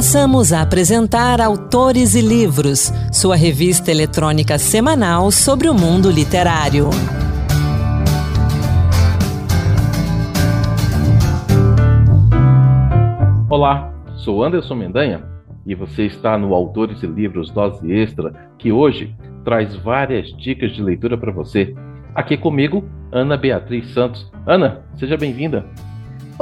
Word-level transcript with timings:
Passamos 0.00 0.50
a 0.50 0.62
apresentar 0.62 1.42
Autores 1.42 2.14
e 2.14 2.22
Livros, 2.22 2.90
sua 3.12 3.36
revista 3.36 3.90
eletrônica 3.90 4.56
semanal 4.56 5.30
sobre 5.30 5.68
o 5.68 5.74
mundo 5.74 6.10
literário. 6.10 6.88
Olá, 13.50 13.92
sou 14.16 14.42
Anderson 14.42 14.74
Mendanha 14.74 15.22
e 15.66 15.74
você 15.74 16.06
está 16.06 16.38
no 16.38 16.54
Autores 16.54 17.02
e 17.02 17.06
Livros 17.06 17.50
Dose 17.50 17.92
Extra, 17.92 18.32
que 18.56 18.72
hoje 18.72 19.14
traz 19.44 19.76
várias 19.76 20.28
dicas 20.38 20.72
de 20.72 20.82
leitura 20.82 21.18
para 21.18 21.30
você. 21.30 21.74
Aqui 22.14 22.38
comigo, 22.38 22.88
Ana 23.12 23.36
Beatriz 23.36 23.92
Santos. 23.92 24.32
Ana, 24.46 24.80
seja 24.96 25.18
bem-vinda. 25.18 25.66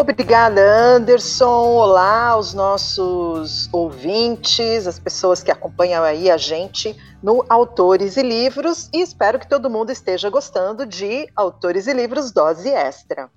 Obrigada, 0.01 0.61
Anderson. 0.61 1.75
Olá 1.75 2.29
aos 2.29 2.55
nossos 2.55 3.69
ouvintes, 3.75 4.87
as 4.87 4.97
pessoas 4.97 5.43
que 5.43 5.51
acompanham 5.51 6.05
aí 6.05 6.31
a 6.31 6.37
gente 6.37 6.95
no 7.21 7.45
Autores 7.49 8.17
e 8.17 8.23
Livros, 8.23 8.89
e 8.95 9.03
espero 9.03 9.41
que 9.41 9.49
todo 9.49 9.69
mundo 9.69 9.91
esteja 9.91 10.31
gostando 10.31 10.87
de 10.87 11.27
Autores 11.35 11.89
e 11.89 11.93
Livros 11.93 12.31
Dose 12.31 12.69
Extra. 12.69 13.29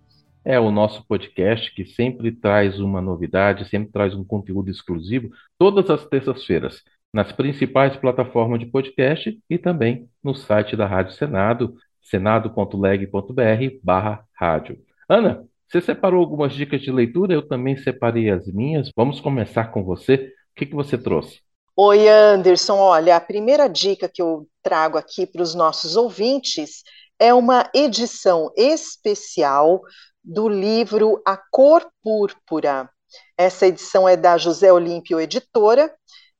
É 0.45 0.59
o 0.59 0.69
nosso 0.69 1.03
podcast 1.07 1.73
que 1.73 1.83
sempre 1.83 2.31
traz 2.31 2.79
uma 2.79 3.01
novidade, 3.01 3.67
sempre 3.67 3.91
traz 3.91 4.13
um 4.13 4.23
conteúdo 4.23 4.69
exclusivo, 4.69 5.31
todas 5.57 5.89
as 5.89 6.05
terças-feiras, 6.05 6.83
nas 7.11 7.31
principais 7.31 7.97
plataformas 7.97 8.59
de 8.59 8.67
podcast 8.67 9.35
e 9.49 9.57
também 9.57 10.07
no 10.23 10.35
site 10.35 10.75
da 10.75 10.85
Rádio 10.85 11.13
Senado, 11.13 11.73
senado.leg.br 12.03 13.79
barra 13.83 14.23
rádio. 14.39 14.77
Ana, 15.09 15.43
você 15.71 15.79
separou 15.79 16.19
algumas 16.19 16.51
dicas 16.51 16.81
de 16.81 16.91
leitura, 16.91 17.33
eu 17.33 17.47
também 17.47 17.77
separei 17.77 18.29
as 18.29 18.45
minhas. 18.45 18.91
Vamos 18.93 19.21
começar 19.21 19.71
com 19.71 19.85
você. 19.85 20.15
O 20.15 20.55
que, 20.55 20.65
que 20.65 20.75
você 20.75 20.97
trouxe? 20.97 21.39
Oi, 21.77 22.09
Anderson. 22.09 22.75
Olha, 22.77 23.15
a 23.15 23.21
primeira 23.21 23.69
dica 23.69 24.09
que 24.09 24.21
eu 24.21 24.45
trago 24.61 24.97
aqui 24.97 25.25
para 25.25 25.41
os 25.41 25.55
nossos 25.55 25.95
ouvintes 25.95 26.83
é 27.17 27.33
uma 27.33 27.69
edição 27.73 28.51
especial 28.57 29.81
do 30.21 30.49
livro 30.49 31.21
A 31.25 31.37
Cor 31.49 31.89
Púrpura. 32.03 32.89
Essa 33.37 33.67
edição 33.67 34.09
é 34.09 34.17
da 34.17 34.37
José 34.37 34.73
Olímpio 34.73 35.21
Editora 35.21 35.89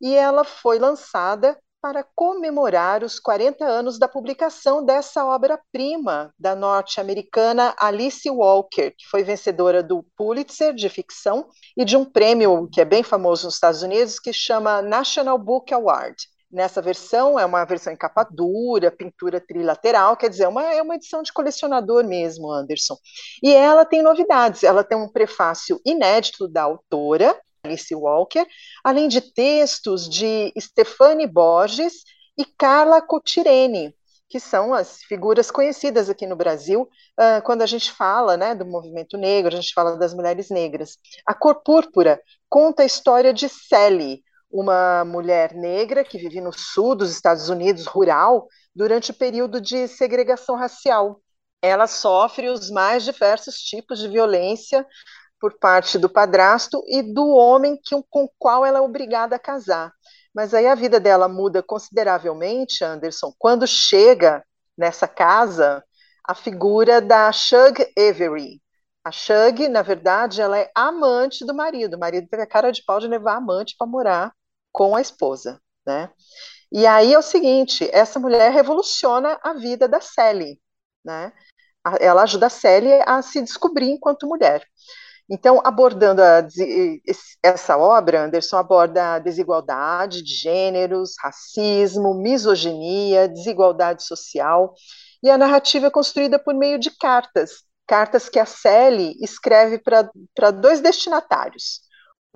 e 0.01 0.13
ela 0.13 0.43
foi 0.43 0.77
lançada 0.77 1.57
para 1.81 2.05
comemorar 2.15 3.03
os 3.03 3.19
40 3.19 3.65
anos 3.65 3.97
da 3.97 4.07
publicação 4.07 4.85
dessa 4.85 5.25
obra-prima 5.25 6.31
da 6.38 6.55
norte-americana 6.55 7.73
Alice 7.79 8.29
Walker, 8.29 8.91
que 8.91 9.07
foi 9.09 9.23
vencedora 9.23 9.81
do 9.81 10.05
Pulitzer 10.15 10.75
de 10.75 10.88
ficção 10.88 11.47
e 11.75 11.83
de 11.83 11.97
um 11.97 12.05
prêmio 12.05 12.69
que 12.71 12.79
é 12.79 12.85
bem 12.85 13.01
famoso 13.01 13.45
nos 13.45 13.55
Estados 13.55 13.81
Unidos, 13.81 14.19
que 14.19 14.31
chama 14.31 14.81
National 14.81 15.39
Book 15.39 15.73
Award. 15.73 16.15
Nessa 16.51 16.81
versão, 16.81 17.39
é 17.39 17.45
uma 17.45 17.63
versão 17.65 17.93
em 17.93 17.97
capa 17.97 18.27
dura, 18.29 18.91
pintura 18.91 19.39
trilateral, 19.39 20.17
quer 20.17 20.29
dizer, 20.29 20.43
é 20.43 20.47
uma, 20.49 20.73
é 20.73 20.81
uma 20.81 20.95
edição 20.95 21.23
de 21.23 21.31
colecionador 21.33 22.05
mesmo, 22.05 22.51
Anderson. 22.51 22.97
E 23.41 23.53
ela 23.53 23.85
tem 23.85 24.03
novidades, 24.03 24.61
ela 24.63 24.83
tem 24.83 24.97
um 24.97 25.09
prefácio 25.09 25.79
inédito 25.85 26.47
da 26.49 26.63
autora, 26.63 27.39
Alice 27.63 27.93
Walker, 27.93 28.45
além 28.83 29.07
de 29.07 29.21
textos 29.21 30.09
de 30.09 30.51
Stefani 30.59 31.27
Borges 31.27 32.03
e 32.37 32.45
Carla 32.45 33.01
Cotirene, 33.01 33.95
que 34.27 34.39
são 34.39 34.73
as 34.73 35.03
figuras 35.03 35.51
conhecidas 35.51 36.09
aqui 36.09 36.25
no 36.25 36.35
Brasil 36.35 36.83
uh, 37.19 37.41
quando 37.43 37.61
a 37.61 37.65
gente 37.65 37.91
fala 37.91 38.37
né, 38.37 38.55
do 38.55 38.65
movimento 38.65 39.17
negro, 39.17 39.53
a 39.53 39.61
gente 39.61 39.73
fala 39.73 39.97
das 39.97 40.13
mulheres 40.13 40.49
negras. 40.49 40.97
A 41.25 41.33
Cor 41.33 41.61
Púrpura 41.61 42.21
conta 42.49 42.83
a 42.83 42.85
história 42.85 43.33
de 43.33 43.49
Sally, 43.49 44.23
uma 44.49 45.05
mulher 45.05 45.53
negra 45.53 46.03
que 46.03 46.17
vive 46.17 46.41
no 46.41 46.51
sul 46.51 46.95
dos 46.95 47.11
Estados 47.11 47.49
Unidos, 47.49 47.85
rural, 47.85 48.47
durante 48.73 49.11
o 49.11 49.13
período 49.13 49.61
de 49.61 49.88
segregação 49.88 50.55
racial. 50.55 51.21
Ela 51.61 51.85
sofre 51.85 52.50
os 52.50 52.71
mais 52.71 53.03
diversos 53.03 53.57
tipos 53.57 54.00
de 54.00 54.07
violência 54.07 54.85
por 55.41 55.57
parte 55.57 55.97
do 55.97 56.07
padrasto 56.07 56.84
e 56.88 57.02
do 57.02 57.28
homem 57.29 57.75
que, 57.84 57.96
com 58.12 58.25
o 58.25 58.31
qual 58.38 58.63
ela 58.63 58.78
é 58.78 58.81
obrigada 58.81 59.35
a 59.35 59.40
casar. 59.40 59.91
Mas 60.34 60.53
aí 60.53 60.68
a 60.68 60.75
vida 60.75 61.00
dela 61.00 61.28
muda 61.28 61.63
consideravelmente, 61.63 62.84
Anderson, 62.84 63.34
quando 63.40 63.66
chega 63.66 64.46
nessa 64.78 65.07
casa 65.07 65.84
a 66.24 66.35
figura 66.35 67.01
da 67.01 67.31
Shug 67.31 67.84
Avery. 67.97 68.62
A 69.03 69.12
Shug, 69.12 69.68
na 69.68 69.81
verdade, 69.81 70.40
ela 70.40 70.59
é 70.59 70.72
amante 70.75 71.44
do 71.44 71.56
marido. 71.56 71.96
O 71.96 72.00
marido 72.00 72.28
teve 72.30 72.44
a 72.44 72.47
cara 72.47 72.72
de 72.72 72.84
pau 72.85 73.00
de 73.00 73.07
levar 73.07 73.34
a 73.34 73.38
amante 73.38 73.75
para 73.75 73.88
morar 73.88 74.31
com 74.72 74.96
a 74.96 75.01
esposa, 75.01 75.59
né? 75.85 76.12
E 76.72 76.85
aí 76.85 77.13
é 77.13 77.18
o 77.18 77.24
seguinte, 77.24 77.90
essa 77.91 78.19
mulher 78.19 78.51
revoluciona 78.51 79.38
a 79.44 79.53
vida 79.53 79.88
da 79.88 80.00
Sally, 80.00 80.62
né? 81.03 81.34
Ela 82.00 82.24
ajuda 82.24 82.46
a 82.46 82.50
Sally 82.50 82.94
a 83.06 83.22
se 83.24 83.41
descobrir 83.41 83.90
enquanto 83.90 84.28
mulher. 84.28 84.63
Então, 85.34 85.62
abordando 85.64 86.22
a, 86.22 86.46
essa 87.42 87.78
obra, 87.78 88.25
Anderson 88.25 88.58
aborda 88.58 89.14
a 89.14 89.19
desigualdade 89.19 90.22
de 90.22 90.36
gêneros, 90.36 91.16
racismo, 91.18 92.14
misoginia, 92.14 93.30
desigualdade 93.30 94.03
social, 94.03 94.74
e 95.24 95.30
a 95.30 95.38
narrativa 95.38 95.88
é 95.88 95.90
construída 95.90 96.38
por 96.38 96.53
meio 96.53 96.78
de 96.78 96.92
cartas, 96.92 97.64
cartas 97.88 98.28
que 98.28 98.40
a 98.40 98.46
Sally 98.46 99.16
escreve 99.22 99.80
para 99.80 100.52
dois 100.52 100.81
destinatários. 100.81 101.80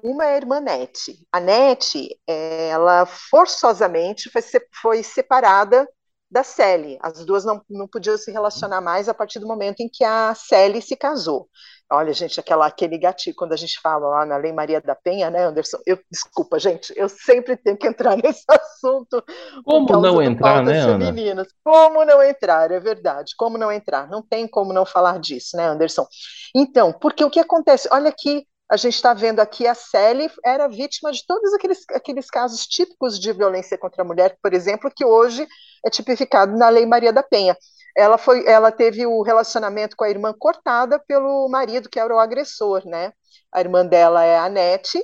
Uma 0.01 0.25
é 0.25 0.35
a 0.35 0.37
irmã 0.37 0.61
Nete. 0.61 1.27
A 1.33 1.41
Nete, 1.41 2.17
ela 2.25 3.05
forçosamente 3.05 4.29
foi, 4.29 4.41
foi 4.81 5.03
separada 5.03 5.85
da 6.35 6.43
Sally. 6.43 6.97
As 7.01 7.23
duas 7.23 7.45
não, 7.45 7.61
não 7.69 7.87
podiam 7.87 8.17
se 8.17 8.29
relacionar 8.29 8.81
mais 8.81 9.07
a 9.07 9.13
partir 9.13 9.39
do 9.39 9.47
momento 9.47 9.79
em 9.79 9.87
que 9.87 10.03
a 10.03 10.35
Sally 10.35 10.81
se 10.81 10.93
casou. 10.97 11.47
Olha, 11.89 12.11
gente, 12.11 12.39
aquela, 12.39 12.65
aquele 12.65 12.97
gatilho, 12.97 13.35
quando 13.37 13.53
a 13.53 13.55
gente 13.55 13.79
fala 13.79 14.05
lá 14.07 14.25
na 14.25 14.35
Lei 14.35 14.51
Maria 14.51 14.81
da 14.81 14.95
Penha, 14.95 15.29
né, 15.29 15.45
Anderson? 15.45 15.77
Eu, 15.85 15.97
desculpa, 16.11 16.59
gente, 16.59 16.91
eu 16.97 17.07
sempre 17.07 17.55
tenho 17.55 17.77
que 17.77 17.87
entrar 17.87 18.17
nesse 18.21 18.43
assunto. 18.49 19.23
Como 19.63 20.01
não 20.01 20.21
entrar, 20.21 20.61
né, 20.61 20.85
femininas. 20.85 21.47
Ana? 21.47 21.55
Como 21.63 22.03
não 22.03 22.21
entrar, 22.21 22.69
é 22.69 22.79
verdade. 22.81 23.33
Como 23.37 23.57
não 23.57 23.71
entrar? 23.71 24.09
Não 24.09 24.21
tem 24.21 24.45
como 24.45 24.73
não 24.73 24.85
falar 24.85 25.19
disso, 25.19 25.55
né, 25.55 25.65
Anderson? 25.67 26.05
Então, 26.53 26.91
porque 26.91 27.23
o 27.23 27.29
que 27.29 27.39
acontece? 27.39 27.87
Olha 27.89 28.09
aqui, 28.09 28.45
a 28.69 28.77
gente 28.77 28.95
está 28.95 29.13
vendo 29.13 29.39
aqui 29.39 29.67
a 29.67 29.75
Sally 29.75 30.29
era 30.43 30.67
vítima 30.67 31.11
de 31.11 31.25
todos 31.25 31.53
aqueles, 31.53 31.83
aqueles 31.91 32.29
casos 32.29 32.65
típicos 32.65 33.19
de 33.19 33.31
violência 33.31 33.77
contra 33.77 34.01
a 34.01 34.05
mulher, 34.05 34.37
por 34.41 34.53
exemplo, 34.53 34.91
que 34.93 35.05
hoje 35.05 35.47
é 35.85 35.89
tipificado 35.89 36.57
na 36.57 36.69
Lei 36.69 36.85
Maria 36.85 37.13
da 37.13 37.23
Penha 37.23 37.55
ela 37.95 38.17
foi, 38.17 38.45
ela 38.45 38.71
teve 38.71 39.05
o 39.05 39.21
relacionamento 39.21 39.95
com 39.95 40.03
a 40.03 40.09
irmã 40.09 40.33
cortada 40.37 40.99
pelo 40.99 41.47
marido 41.47 41.89
que 41.89 41.99
era 41.99 42.13
o 42.13 42.19
agressor, 42.19 42.85
né? 42.85 43.13
A 43.51 43.61
irmã 43.61 43.85
dela 43.85 44.23
é 44.23 44.37
a 44.37 44.49
Nete, 44.49 45.01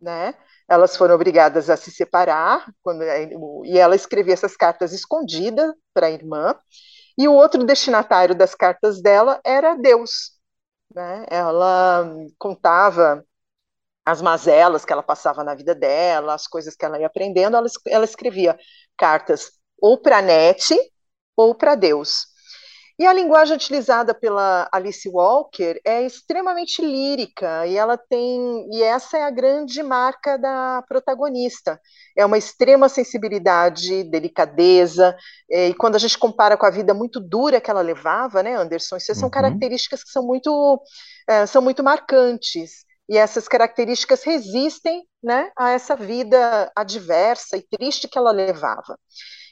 né? 0.00 0.34
Elas 0.68 0.96
foram 0.96 1.16
obrigadas 1.16 1.68
a 1.68 1.76
se 1.76 1.90
separar 1.90 2.72
quando, 2.82 3.02
e 3.64 3.76
ela 3.76 3.96
escrevia 3.96 4.34
essas 4.34 4.56
cartas 4.56 4.92
escondidas 4.92 5.72
para 5.92 6.06
a 6.06 6.10
irmã. 6.10 6.54
E 7.18 7.26
o 7.26 7.34
outro 7.34 7.64
destinatário 7.64 8.34
das 8.34 8.54
cartas 8.54 9.02
dela 9.02 9.40
era 9.44 9.74
Deus, 9.74 10.39
né? 10.94 11.24
Ela 11.30 12.04
contava 12.38 13.24
as 14.04 14.22
mazelas 14.22 14.84
que 14.84 14.92
ela 14.92 15.02
passava 15.02 15.44
na 15.44 15.54
vida 15.54 15.74
dela, 15.74 16.34
as 16.34 16.46
coisas 16.46 16.76
que 16.76 16.84
ela 16.84 16.98
ia 16.98 17.06
aprendendo, 17.06 17.56
ela, 17.56 17.68
ela 17.88 18.04
escrevia 18.04 18.58
cartas 18.96 19.52
ou 19.80 19.98
para 19.98 20.22
Nete, 20.22 20.76
ou 21.36 21.54
para 21.54 21.74
Deus. 21.74 22.26
E 23.00 23.06
a 23.06 23.14
linguagem 23.14 23.56
utilizada 23.56 24.12
pela 24.12 24.68
Alice 24.70 25.08
Walker 25.08 25.80
é 25.86 26.04
extremamente 26.04 26.82
lírica 26.82 27.66
e 27.66 27.74
ela 27.74 27.96
tem 27.96 28.68
e 28.70 28.82
essa 28.82 29.16
é 29.16 29.22
a 29.22 29.30
grande 29.30 29.82
marca 29.82 30.36
da 30.36 30.84
protagonista. 30.86 31.80
É 32.14 32.26
uma 32.26 32.36
extrema 32.36 32.90
sensibilidade, 32.90 34.04
delicadeza 34.04 35.16
é, 35.50 35.68
e 35.68 35.74
quando 35.74 35.94
a 35.94 35.98
gente 35.98 36.18
compara 36.18 36.58
com 36.58 36.66
a 36.66 36.70
vida 36.70 36.92
muito 36.92 37.18
dura 37.18 37.58
que 37.58 37.70
ela 37.70 37.80
levava, 37.80 38.42
né, 38.42 38.54
Anderson, 38.54 38.98
isso 38.98 39.14
são 39.14 39.28
uhum. 39.28 39.30
características 39.30 40.04
que 40.04 40.10
são 40.10 40.22
muito 40.22 40.82
é, 41.26 41.46
são 41.46 41.62
muito 41.62 41.82
marcantes 41.82 42.84
e 43.08 43.16
essas 43.16 43.48
características 43.48 44.22
resistem, 44.22 45.04
né, 45.24 45.50
a 45.58 45.70
essa 45.70 45.96
vida 45.96 46.70
adversa 46.76 47.56
e 47.56 47.62
triste 47.62 48.06
que 48.08 48.18
ela 48.18 48.30
levava. 48.30 48.98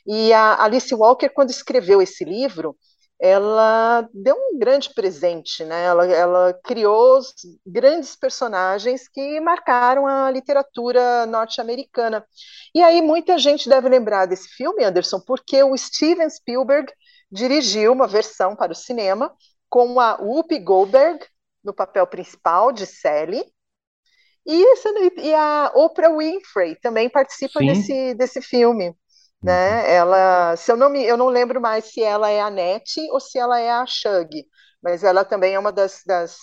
E 0.06 0.32
a 0.32 0.62
Alice 0.62 0.94
Walker, 0.94 1.28
quando 1.30 1.50
escreveu 1.50 2.00
esse 2.00 2.24
livro, 2.24 2.76
ela 3.20 4.08
deu 4.14 4.36
um 4.36 4.58
grande 4.58 4.94
presente, 4.94 5.64
né? 5.64 5.84
Ela, 5.84 6.06
ela 6.06 6.60
criou 6.64 7.20
grandes 7.66 8.14
personagens 8.14 9.08
que 9.08 9.40
marcaram 9.40 10.06
a 10.06 10.30
literatura 10.30 11.26
norte-americana. 11.26 12.24
E 12.74 12.82
aí 12.82 13.02
muita 13.02 13.36
gente 13.38 13.68
deve 13.68 13.88
lembrar 13.88 14.26
desse 14.26 14.48
filme, 14.48 14.84
Anderson, 14.84 15.20
porque 15.20 15.62
o 15.62 15.76
Steven 15.76 16.30
Spielberg 16.30 16.92
dirigiu 17.30 17.92
uma 17.92 18.06
versão 18.06 18.54
para 18.54 18.72
o 18.72 18.76
cinema 18.76 19.34
com 19.68 19.98
a 20.00 20.16
Whoopi 20.16 20.58
Goldberg 20.60 21.24
no 21.62 21.74
papel 21.74 22.06
principal 22.06 22.72
de 22.72 22.86
Sally 22.86 23.44
E, 24.46 24.64
e 25.20 25.34
a 25.34 25.72
Oprah 25.74 26.16
Winfrey 26.16 26.76
também 26.76 27.10
participa 27.10 27.60
desse, 27.60 28.14
desse 28.14 28.40
filme. 28.40 28.94
Né? 29.42 29.82
Uhum. 29.82 29.86
Ela, 29.88 30.56
se 30.56 30.72
eu 30.72 30.76
não 30.76 30.90
me, 30.90 31.04
eu 31.04 31.16
não 31.16 31.28
lembro 31.28 31.60
mais 31.60 31.86
se 31.86 32.02
ela 32.02 32.28
é 32.30 32.40
a 32.40 32.50
Nete 32.50 33.00
ou 33.12 33.20
se 33.20 33.38
ela 33.38 33.60
é 33.60 33.70
a 33.70 33.86
Shug, 33.86 34.44
mas 34.82 35.04
ela 35.04 35.24
também 35.24 35.54
é 35.54 35.58
uma 35.58 35.72
das, 35.72 36.02
das, 36.04 36.36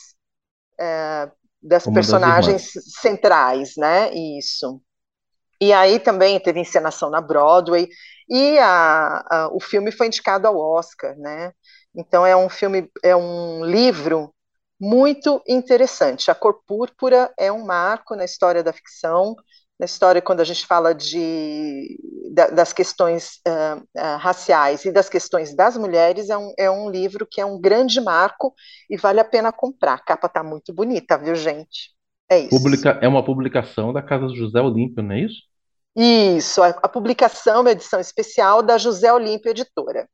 é, 0.79 1.31
das 1.61 1.85
personagens 1.87 2.71
das 2.73 2.83
centrais, 3.01 3.73
né? 3.77 4.13
Isso. 4.13 4.81
E 5.61 5.71
aí 5.73 5.99
também 5.99 6.39
teve 6.39 6.59
encenação 6.59 7.09
na 7.09 7.21
Broadway 7.21 7.87
e 8.29 8.57
a, 8.59 9.23
a, 9.29 9.49
o 9.53 9.59
filme 9.59 9.91
foi 9.91 10.07
indicado 10.07 10.47
ao 10.47 10.57
Oscar, 10.57 11.17
né? 11.17 11.53
Então 11.95 12.25
é 12.25 12.35
um 12.35 12.49
filme, 12.49 12.89
é 13.03 13.15
um 13.15 13.63
livro 13.65 14.33
muito 14.79 15.41
interessante. 15.47 16.29
A 16.29 16.35
Cor 16.35 16.61
Púrpura 16.67 17.33
é 17.37 17.51
um 17.51 17.65
marco 17.65 18.15
na 18.15 18.25
história 18.25 18.63
da 18.63 18.73
ficção, 18.73 19.35
na 19.79 19.85
história 19.85 20.21
quando 20.21 20.39
a 20.39 20.43
gente 20.43 20.65
fala 20.65 20.93
de, 20.93 21.99
das 22.53 22.71
questões 22.71 23.41
uh, 23.47 23.81
uh, 23.81 24.17
raciais 24.17 24.85
e 24.85 24.91
das 24.91 25.09
questões 25.09 25.53
das 25.55 25.77
mulheres, 25.77 26.29
é 26.29 26.37
um, 26.37 26.53
é 26.57 26.71
um 26.71 26.89
livro 26.89 27.27
que 27.29 27.41
é 27.41 27.45
um 27.45 27.59
grande 27.59 27.99
marco 27.99 28.53
e 28.89 28.97
vale 28.97 29.19
a 29.19 29.25
pena 29.25 29.51
comprar. 29.51 29.95
A 29.95 29.99
capa 29.99 30.27
está 30.27 30.43
muito 30.43 30.73
bonita, 30.73 31.17
viu, 31.17 31.35
gente? 31.35 31.93
É 32.29 32.39
isso. 32.39 32.49
Publica, 32.49 32.97
é 33.01 33.07
uma 33.07 33.23
publicação 33.23 33.91
da 33.91 34.01
Casa 34.01 34.29
José 34.29 34.61
Olímpio, 34.61 35.03
não 35.03 35.13
é 35.13 35.21
isso? 35.21 35.41
Isso, 35.95 36.61
a, 36.61 36.69
a 36.69 36.89
publicação 36.89 37.55
é 37.55 37.59
uma 37.59 37.71
edição 37.71 37.99
especial 37.99 38.63
da 38.63 38.77
José 38.77 39.11
Olímpio 39.13 39.51
Editora. 39.51 40.07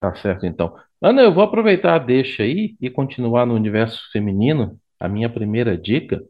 Tá 0.00 0.14
certo, 0.16 0.46
então. 0.46 0.76
Ana, 1.00 1.22
eu 1.22 1.34
vou 1.34 1.42
aproveitar 1.42 1.94
a 1.94 1.98
deixa 1.98 2.42
aí 2.42 2.76
e 2.80 2.90
continuar 2.90 3.46
no 3.46 3.54
universo 3.54 4.00
feminino. 4.12 4.78
A 5.00 5.08
minha 5.08 5.28
primeira 5.28 5.76
dica, 5.76 6.22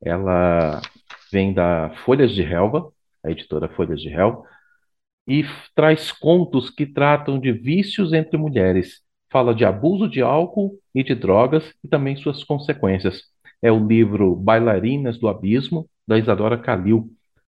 ela 0.00 0.80
vem 1.34 1.52
da 1.52 1.90
Folhas 2.04 2.30
de 2.30 2.42
Helva, 2.42 2.92
a 3.24 3.28
editora 3.28 3.68
Folhas 3.68 4.00
de 4.00 4.08
Helva, 4.08 4.44
e 5.26 5.44
traz 5.74 6.12
contos 6.12 6.70
que 6.70 6.86
tratam 6.86 7.40
de 7.40 7.50
vícios 7.50 8.12
entre 8.12 8.38
mulheres. 8.38 9.02
Fala 9.32 9.52
de 9.52 9.64
abuso 9.64 10.08
de 10.08 10.22
álcool 10.22 10.78
e 10.94 11.02
de 11.02 11.12
drogas 11.12 11.74
e 11.82 11.88
também 11.88 12.14
suas 12.14 12.44
consequências. 12.44 13.22
É 13.60 13.72
o 13.72 13.84
livro 13.84 14.36
Bailarinas 14.36 15.18
do 15.18 15.26
Abismo, 15.26 15.90
da 16.06 16.16
Isadora 16.16 16.56
Calil. 16.56 17.10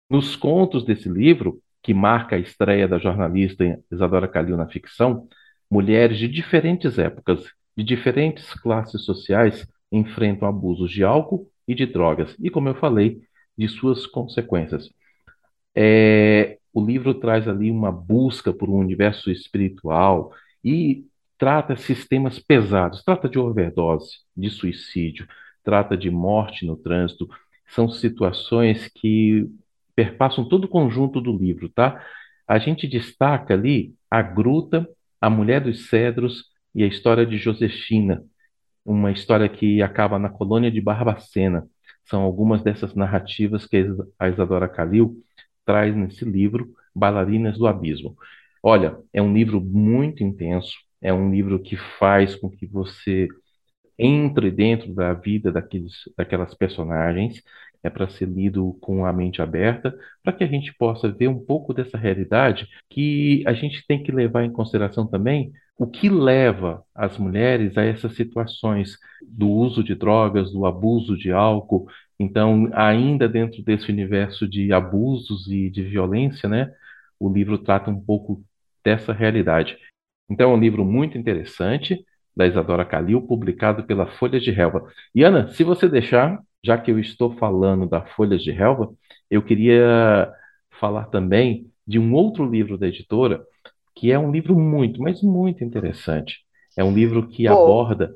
Nos 0.08 0.34
contos 0.34 0.82
desse 0.82 1.10
livro, 1.10 1.60
que 1.82 1.92
marca 1.92 2.36
a 2.36 2.38
estreia 2.38 2.88
da 2.88 2.96
jornalista 2.96 3.62
Isadora 3.92 4.26
Calil 4.26 4.56
na 4.56 4.68
ficção, 4.68 5.28
mulheres 5.70 6.16
de 6.16 6.28
diferentes 6.28 6.98
épocas, 6.98 7.44
de 7.76 7.84
diferentes 7.84 8.54
classes 8.54 9.04
sociais, 9.04 9.68
enfrentam 9.92 10.48
abusos 10.48 10.90
de 10.90 11.04
álcool 11.04 11.50
e 11.68 11.74
de 11.74 11.84
drogas, 11.84 12.34
e, 12.40 12.48
como 12.48 12.68
eu 12.68 12.74
falei, 12.76 13.20
de 13.56 13.68
suas 13.68 14.06
consequências. 14.06 14.90
É, 15.74 16.58
o 16.72 16.84
livro 16.84 17.14
traz 17.14 17.48
ali 17.48 17.70
uma 17.70 17.92
busca 17.92 18.52
por 18.52 18.68
um 18.68 18.76
universo 18.76 19.30
espiritual 19.30 20.32
e 20.64 21.04
trata 21.38 21.76
sistemas 21.76 22.38
pesados, 22.38 23.02
trata 23.04 23.28
de 23.28 23.38
overdose, 23.38 24.18
de 24.36 24.50
suicídio, 24.50 25.26
trata 25.62 25.96
de 25.96 26.10
morte 26.10 26.66
no 26.66 26.76
trânsito. 26.76 27.28
São 27.68 27.88
situações 27.88 28.88
que 28.88 29.48
perpassam 29.94 30.48
todo 30.48 30.64
o 30.64 30.68
conjunto 30.68 31.20
do 31.20 31.36
livro, 31.36 31.68
tá? 31.68 32.02
A 32.46 32.58
gente 32.58 32.86
destaca 32.86 33.54
ali 33.54 33.94
a 34.10 34.22
gruta, 34.22 34.88
a 35.20 35.28
mulher 35.28 35.62
dos 35.62 35.88
cedros 35.88 36.44
e 36.74 36.82
a 36.84 36.86
história 36.86 37.26
de 37.26 37.38
Josefina, 37.38 38.22
uma 38.84 39.10
história 39.10 39.48
que 39.48 39.82
acaba 39.82 40.18
na 40.18 40.28
colônia 40.28 40.70
de 40.70 40.80
Barbacena. 40.80 41.66
São 42.08 42.22
algumas 42.22 42.62
dessas 42.62 42.94
narrativas 42.94 43.66
que 43.66 43.86
a 44.18 44.28
Isadora 44.28 44.68
Calil 44.68 45.22
traz 45.64 45.94
nesse 45.94 46.24
livro, 46.24 46.72
Bailarinas 46.94 47.58
do 47.58 47.66
Abismo. 47.66 48.16
Olha, 48.62 48.98
é 49.12 49.20
um 49.22 49.32
livro 49.34 49.60
muito 49.60 50.22
intenso, 50.22 50.76
é 51.00 51.12
um 51.12 51.30
livro 51.30 51.60
que 51.62 51.76
faz 51.76 52.34
com 52.36 52.50
que 52.50 52.66
você 52.66 53.28
entre 53.98 54.50
dentro 54.50 54.94
da 54.94 55.14
vida 55.14 55.50
daqueles, 55.52 55.94
daquelas 56.16 56.54
personagens 56.54 57.42
é 57.86 57.90
para 57.90 58.08
ser 58.08 58.26
lido 58.26 58.76
com 58.80 59.06
a 59.06 59.12
mente 59.12 59.40
aberta, 59.40 59.96
para 60.22 60.32
que 60.32 60.44
a 60.44 60.46
gente 60.46 60.74
possa 60.74 61.10
ver 61.10 61.28
um 61.28 61.38
pouco 61.38 61.72
dessa 61.72 61.96
realidade 61.96 62.68
que 62.90 63.42
a 63.46 63.52
gente 63.52 63.84
tem 63.86 64.02
que 64.02 64.12
levar 64.12 64.44
em 64.44 64.52
consideração 64.52 65.06
também 65.06 65.52
o 65.78 65.86
que 65.86 66.08
leva 66.08 66.82
as 66.94 67.18
mulheres 67.18 67.76
a 67.76 67.84
essas 67.84 68.14
situações 68.14 68.98
do 69.22 69.48
uso 69.48 69.84
de 69.84 69.94
drogas, 69.94 70.50
do 70.52 70.64
abuso 70.66 71.16
de 71.16 71.30
álcool. 71.30 71.86
Então, 72.18 72.70
ainda 72.72 73.28
dentro 73.28 73.62
desse 73.62 73.90
universo 73.90 74.48
de 74.48 74.72
abusos 74.72 75.46
e 75.48 75.70
de 75.70 75.82
violência, 75.82 76.48
né, 76.48 76.72
o 77.20 77.32
livro 77.32 77.58
trata 77.58 77.90
um 77.90 78.00
pouco 78.00 78.42
dessa 78.84 79.12
realidade. 79.12 79.76
Então, 80.30 80.50
é 80.50 80.54
um 80.54 80.60
livro 80.60 80.84
muito 80.84 81.18
interessante, 81.18 82.04
da 82.36 82.46
Isadora 82.46 82.84
Calil, 82.84 83.22
publicado 83.22 83.84
pela 83.84 84.06
Folha 84.06 84.38
de 84.38 84.50
Relva. 84.50 84.86
E 85.14 85.22
Ana, 85.22 85.48
se 85.48 85.64
você 85.64 85.88
deixar, 85.88 86.38
já 86.66 86.76
que 86.76 86.90
eu 86.90 86.98
estou 86.98 87.36
falando 87.36 87.88
da 87.88 88.02
Folhas 88.04 88.42
de 88.42 88.50
Relva, 88.50 88.92
eu 89.30 89.40
queria 89.42 90.32
falar 90.80 91.06
também 91.06 91.70
de 91.86 91.98
um 91.98 92.12
outro 92.12 92.44
livro 92.44 92.76
da 92.76 92.88
editora, 92.88 93.44
que 93.94 94.10
é 94.10 94.18
um 94.18 94.32
livro 94.32 94.58
muito, 94.58 95.00
mas 95.00 95.22
muito 95.22 95.62
interessante. 95.62 96.40
É 96.76 96.82
um 96.82 96.92
livro 96.92 97.28
que 97.28 97.46
aborda 97.46 98.12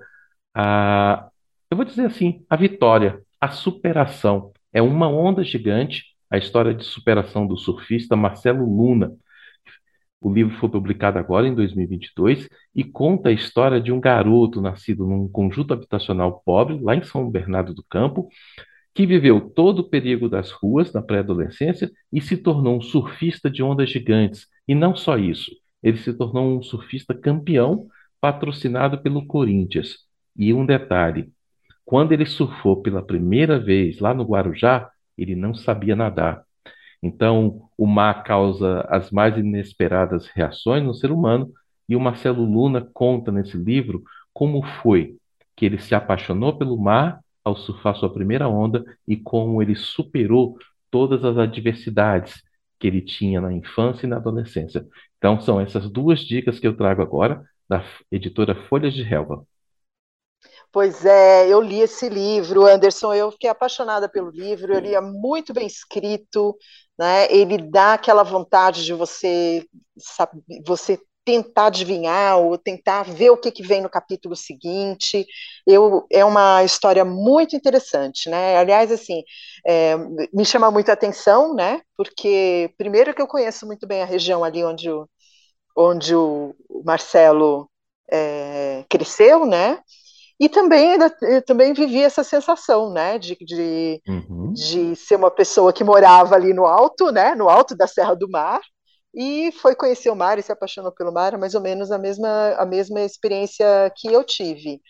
a, 0.55 1.31
eu 1.71 1.77
vou 1.77 1.87
dizer 1.87 2.07
assim, 2.07 2.45
a 2.51 2.57
vitória, 2.57 3.23
a 3.41 3.51
superação. 3.51 4.53
É 4.73 4.83
uma 4.83 5.09
onda 5.09 5.45
gigante, 5.45 6.05
a 6.29 6.37
história 6.37 6.75
de 6.75 6.85
superação 6.85 7.47
do 7.47 7.57
surfista 7.57 8.17
Marcelo 8.17 8.65
Luna. 8.65 9.13
O 10.21 10.33
livro 10.33 10.55
foi 10.59 10.69
publicado 10.69 11.19
agora 11.19 11.49
em 11.49 11.55
2022 11.55 12.49
e 12.75 12.85
conta 12.85 13.31
a 13.31 13.33
história 13.33 13.81
de 13.81 13.91
um 13.91 14.01
garoto 14.01 14.61
nascido 14.61 15.07
num 15.07 15.27
conjunto 15.27 15.73
habitacional 15.73 16.43
pobre, 16.45 16.79
lá 16.81 16.95
em 16.95 17.03
São 17.03 17.31
Bernardo 17.31 17.73
do 17.73 17.83
Campo, 17.83 18.29
que 18.95 19.07
viveu 19.07 19.41
todo 19.41 19.81
o 19.81 19.89
perigo 19.89 20.29
das 20.29 20.51
ruas 20.51 20.93
na 20.93 21.01
pré-adolescência 21.01 21.91
e 22.13 22.21
se 22.21 22.37
tornou 22.37 22.77
um 22.77 22.83
surfista 22.83 23.51
de 23.51 23.63
ondas 23.63 23.89
gigantes. 23.89 24.47
E 24.69 24.75
não 24.75 24.95
só 24.95 25.17
isso, 25.17 25.51
ele 25.83 25.97
se 25.97 26.13
tornou 26.13 26.59
um 26.59 26.63
surfista 26.63 27.15
campeão 27.15 27.89
patrocinado 28.21 29.01
pelo 29.01 29.27
Corinthians. 29.27 29.99
E 30.37 30.53
um 30.53 30.67
detalhe: 30.67 31.33
quando 31.85 32.13
ele 32.13 32.27
surfou 32.27 32.83
pela 32.83 33.03
primeira 33.03 33.59
vez 33.59 34.01
lá 34.01 34.13
no 34.13 34.25
Guarujá, 34.25 34.91
ele 35.17 35.35
não 35.35 35.55
sabia 35.55 35.97
nadar. 35.97 36.45
Então, 37.03 37.69
o 37.79 37.87
mar 37.87 38.23
causa 38.25 38.87
as 38.89 39.11
mais 39.11 39.37
inesperadas 39.37 40.27
reações 40.29 40.85
no 40.85 40.95
ser 40.95 41.11
humano, 41.11 41.53
e 41.89 41.97
o 41.97 42.01
Marcelo 42.01 42.45
Luna 42.45 42.89
conta 42.93 43.33
nesse 43.33 43.57
livro 43.57 44.03
como 44.33 44.63
foi 44.83 45.17
que 45.57 45.67
ele 45.67 45.79
se 45.79 45.95
apaixonou 45.95 46.57
pelo 46.57 46.79
mar 46.79 47.21
ao 47.45 47.57
surfar 47.57 47.97
sua 47.97 48.13
primeira 48.13 48.49
onda 48.49 48.85
e 49.09 49.17
como 49.17 49.63
ele 49.63 49.75
superou 49.75 50.59
todas 50.91 51.25
as 51.25 51.37
adversidades 51.39 52.43
que 52.79 52.87
ele 52.87 53.01
tinha 53.03 53.41
na 53.41 53.53
infância 53.53 54.07
e 54.07 54.09
na 54.09 54.17
adolescência. 54.17 54.87
Então, 55.19 55.41
são 55.41 55.61
essas 55.61 55.91
duas 55.91 56.21
dicas 56.21 56.59
que 56.59 56.67
eu 56.67 56.77
trago 56.77 57.03
agora 57.03 57.43
da 57.69 57.85
editora 58.11 58.55
Folhas 58.55 58.95
de 58.95 59.03
Relva. 59.03 59.45
Pois 60.73 61.05
é, 61.05 61.49
eu 61.49 61.61
li 61.61 61.81
esse 61.81 62.09
livro, 62.09 62.65
Anderson, 62.67 63.13
eu 63.13 63.33
fiquei 63.33 63.51
apaixonada 63.51 64.09
pelo 64.09 64.31
livro, 64.31 64.73
ele 64.77 64.95
é 64.95 65.01
muito 65.01 65.53
bem 65.53 65.67
escrito, 65.67 66.57
né? 66.99 67.27
Ele 67.33 67.59
dá 67.59 67.95
aquela 67.95 68.23
vontade 68.23 68.85
de 68.85 68.93
você 68.95 69.67
você 70.67 70.99
tentar 71.25 71.67
adivinhar 71.67 72.39
ou 72.39 72.57
tentar 72.59 73.03
ver 73.05 73.31
o 73.31 73.37
que, 73.37 73.51
que 73.53 73.63
vem 73.63 73.83
no 73.83 73.91
capítulo 73.91 74.35
seguinte. 74.37 75.27
Eu, 75.67 76.07
é 76.11 76.25
uma 76.25 76.65
história 76.65 77.05
muito 77.05 77.55
interessante, 77.57 78.29
né? 78.31 78.57
Aliás, 78.57 78.91
assim, 78.93 79.23
é, 79.67 79.97
me 80.33 80.45
chama 80.45 80.71
muito 80.71 80.89
a 80.91 80.95
atenção, 80.95 81.55
né? 81.55 81.81
Porque 81.97 82.73
primeiro 82.79 83.13
que 83.15 83.21
eu 83.23 83.27
conheço 83.29 83.67
muito 83.67 83.87
bem 83.87 84.03
a 84.03 84.07
região 84.07 84.43
ali 84.45 84.65
onde 84.65 84.91
o, 84.91 85.09
onde 85.77 86.15
o 86.15 86.55
Marcelo 86.85 87.71
é, 88.11 88.85
cresceu, 88.89 89.47
né? 89.47 89.79
E 90.41 90.49
também, 90.49 90.97
eu 91.21 91.43
também 91.43 91.75
vivi 91.75 92.03
essa 92.03 92.25
sensação, 92.25 92.91
né, 92.91 93.19
de, 93.19 93.37
de, 93.37 94.01
uhum. 94.09 94.53
de 94.55 94.97
ser 94.97 95.17
uma 95.17 95.31
pessoa 95.31 95.71
que 95.71 95.85
morava 95.85 96.35
ali 96.35 96.55
no 96.55 96.65
alto, 96.65 97.13
né, 97.13 97.35
no 97.35 97.47
alto 97.47 97.77
da 97.77 97.87
Serra 97.87 98.17
do 98.17 98.27
Mar, 98.27 98.63
e 99.15 99.53
foi 99.53 99.75
conhecer 99.75 100.09
o 100.09 100.17
mar 100.17 100.39
e 100.39 100.43
se 100.43 100.51
apaixonou 100.51 100.93
pelo 100.93 101.13
mar, 101.13 101.37
mais 101.37 101.55
ou 101.55 101.61
menos 101.61 101.93
a 101.93 101.99
mesma, 101.99 102.55
a 102.57 102.65
mesma 102.65 103.03
experiência 103.03 103.93
que 103.95 104.11
eu 104.11 104.25
tive, 104.25 104.81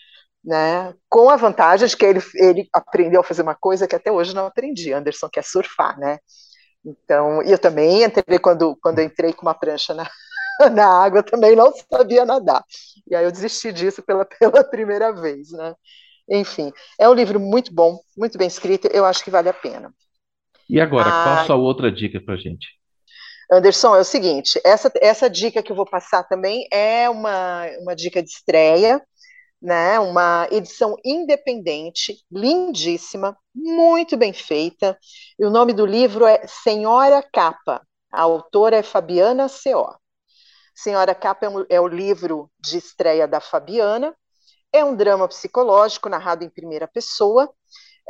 né, 0.45 0.95
com 1.09 1.29
a 1.29 1.37
vantagem 1.37 1.89
de 1.89 1.97
que 1.97 2.05
ele, 2.05 2.23
ele 2.37 2.69
aprendeu 2.73 3.21
a 3.21 3.25
fazer 3.25 3.43
uma 3.43 3.57
coisa 3.57 3.89
que 3.89 3.97
até 3.97 4.13
hoje 4.13 4.33
não 4.33 4.47
aprendi, 4.47 4.93
Anderson, 4.93 5.29
que 5.29 5.41
é 5.41 5.43
surfar, 5.43 5.99
né, 5.99 6.19
então, 6.85 7.43
e 7.43 7.51
eu 7.51 7.59
também 7.59 8.05
entrei, 8.05 8.39
quando, 8.39 8.77
quando 8.81 9.01
entrei 9.01 9.33
com 9.33 9.43
uma 9.43 9.55
prancha 9.55 9.93
na, 9.95 10.09
na 10.73 10.87
água, 10.87 11.23
também 11.23 11.57
não 11.57 11.73
sabia 11.91 12.25
nadar. 12.25 12.65
E 13.09 13.15
aí 13.15 13.25
eu 13.25 13.33
desisti 13.33 13.73
disso 13.73 14.03
pela, 14.03 14.25
pela 14.39 14.65
primeira 14.65 15.13
vez, 15.13 15.51
né? 15.53 15.75
Enfim, 16.29 16.73
é 16.99 17.09
um 17.09 17.15
livro 17.15 17.41
muito 17.41 17.73
bom, 17.75 17.99
muito 18.17 18.39
bem 18.39 18.47
escrito, 18.47 18.89
eu 18.93 19.05
acho 19.05 19.25
que 19.25 19.31
vale 19.31 19.49
a 19.49 19.55
pena. 19.55 19.93
E 20.69 20.81
agora, 20.81 21.09
ah, 21.09 21.25
qual 21.25 21.35
a 21.39 21.47
sua 21.47 21.57
outra 21.57 21.91
dica 21.91 22.21
para 22.21 22.37
gente? 22.37 22.69
Anderson, 23.51 23.97
é 23.97 24.01
o 24.01 24.05
seguinte, 24.05 24.61
essa, 24.65 24.93
essa 25.01 25.29
dica 25.29 25.61
que 25.61 25.73
eu 25.73 25.77
vou 25.77 25.85
passar 25.85 26.23
também 26.23 26.69
é 26.73 27.11
uma, 27.11 27.67
uma 27.81 27.97
dica 27.97 28.23
de 28.23 28.31
estreia, 28.31 29.03
né? 29.61 29.99
Uma 29.99 30.47
edição 30.53 30.97
independente, 31.05 32.17
lindíssima, 32.31 33.37
muito 33.53 34.17
bem 34.17 34.33
feita. 34.33 34.97
E 35.39 35.45
o 35.45 35.51
nome 35.51 35.73
do 35.73 35.85
livro 35.85 36.25
é 36.25 36.47
Senhora 36.47 37.23
Capa. 37.23 37.83
A 38.13 38.23
autora 38.23 38.77
é 38.77 38.83
Fabiana 38.83 39.49
C.O. 39.49 40.00
Senhora 40.75 41.15
Capa 41.15 41.47
é, 41.69 41.81
o 41.81 41.89
livro 41.89 42.51
de 42.59 42.79
estreia 42.79 43.27
da 43.27 43.41
Fabiana. 43.41 44.15
É 44.73 44.85
um 44.85 44.95
drama 44.95 45.27
psicológico 45.27 46.09
narrado 46.09 46.45
em 46.45 46.49
primeira 46.49 46.87
pessoa 46.87 47.53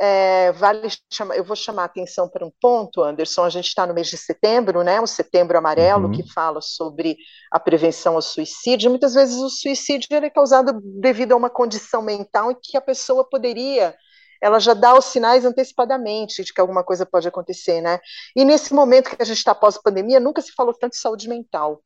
é, 0.01 0.51
vale 0.53 0.87
chamar, 1.11 1.37
eu 1.37 1.43
vou 1.43 1.55
chamar 1.55 1.83
a 1.83 1.85
atenção 1.85 2.27
para 2.27 2.43
um 2.43 2.51
ponto, 2.59 3.03
Anderson. 3.03 3.43
A 3.43 3.49
gente 3.51 3.67
está 3.67 3.85
no 3.85 3.93
mês 3.93 4.07
de 4.07 4.17
setembro, 4.17 4.81
né? 4.81 4.99
O 4.99 5.05
setembro 5.05 5.55
amarelo, 5.55 6.07
uhum. 6.07 6.11
que 6.11 6.27
fala 6.33 6.59
sobre 6.59 7.17
a 7.51 7.59
prevenção 7.59 8.15
ao 8.15 8.21
suicídio. 8.21 8.89
Muitas 8.89 9.13
vezes 9.13 9.35
o 9.37 9.47
suicídio 9.47 10.07
é 10.11 10.29
causado 10.31 10.81
devido 10.81 11.33
a 11.33 11.35
uma 11.35 11.51
condição 11.51 12.01
mental 12.01 12.51
em 12.51 12.57
que 12.59 12.75
a 12.75 12.81
pessoa 12.81 13.23
poderia 13.23 13.95
ela 14.43 14.59
já 14.59 14.73
dá 14.73 14.97
os 14.97 15.05
sinais 15.05 15.45
antecipadamente 15.45 16.43
de 16.43 16.51
que 16.51 16.59
alguma 16.59 16.83
coisa 16.83 17.05
pode 17.05 17.27
acontecer, 17.27 17.79
né? 17.79 17.99
E 18.35 18.43
nesse 18.43 18.73
momento 18.73 19.11
que 19.11 19.21
a 19.21 19.25
gente 19.25 19.37
está 19.37 19.53
pós-pandemia, 19.53 20.19
nunca 20.19 20.41
se 20.41 20.51
falou 20.53 20.73
tanto 20.73 20.93
de 20.93 20.97
saúde 20.97 21.29
mental. 21.29 21.83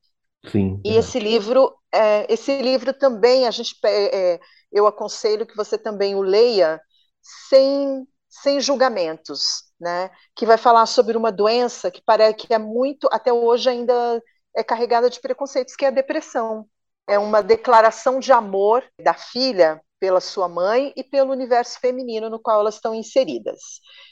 Sim. 0.51 0.81
E 0.83 0.95
é. 0.95 0.99
esse 0.99 1.19
livro, 1.19 1.75
é, 1.91 2.31
esse 2.31 2.61
livro 2.61 2.93
também 2.93 3.47
a 3.47 3.51
gente, 3.51 3.75
é, 3.85 4.39
eu 4.71 4.87
aconselho 4.87 5.45
que 5.45 5.55
você 5.55 5.77
também 5.77 6.15
o 6.15 6.21
leia 6.21 6.81
sem, 7.21 8.05
sem 8.29 8.59
julgamentos, 8.59 9.63
né? 9.79 10.11
que 10.35 10.45
vai 10.45 10.57
falar 10.57 10.85
sobre 10.85 11.17
uma 11.17 11.31
doença 11.31 11.89
que 11.89 12.01
parece 12.05 12.35
que 12.35 12.53
é 12.53 12.57
muito, 12.57 13.07
até 13.11 13.31
hoje 13.31 13.69
ainda 13.69 14.21
é 14.55 14.63
carregada 14.63 15.09
de 15.09 15.19
preconceitos, 15.19 15.75
que 15.75 15.85
é 15.85 15.89
a 15.89 15.91
depressão. 15.91 16.67
É 17.07 17.19
uma 17.19 17.41
declaração 17.43 18.19
de 18.19 18.31
amor 18.31 18.83
da 19.01 19.13
filha 19.13 19.81
pela 19.99 20.19
sua 20.19 20.47
mãe 20.49 20.93
e 20.95 21.03
pelo 21.03 21.31
universo 21.31 21.79
feminino 21.79 22.29
no 22.29 22.39
qual 22.39 22.59
elas 22.59 22.75
estão 22.75 22.93
inseridas. 22.93 23.59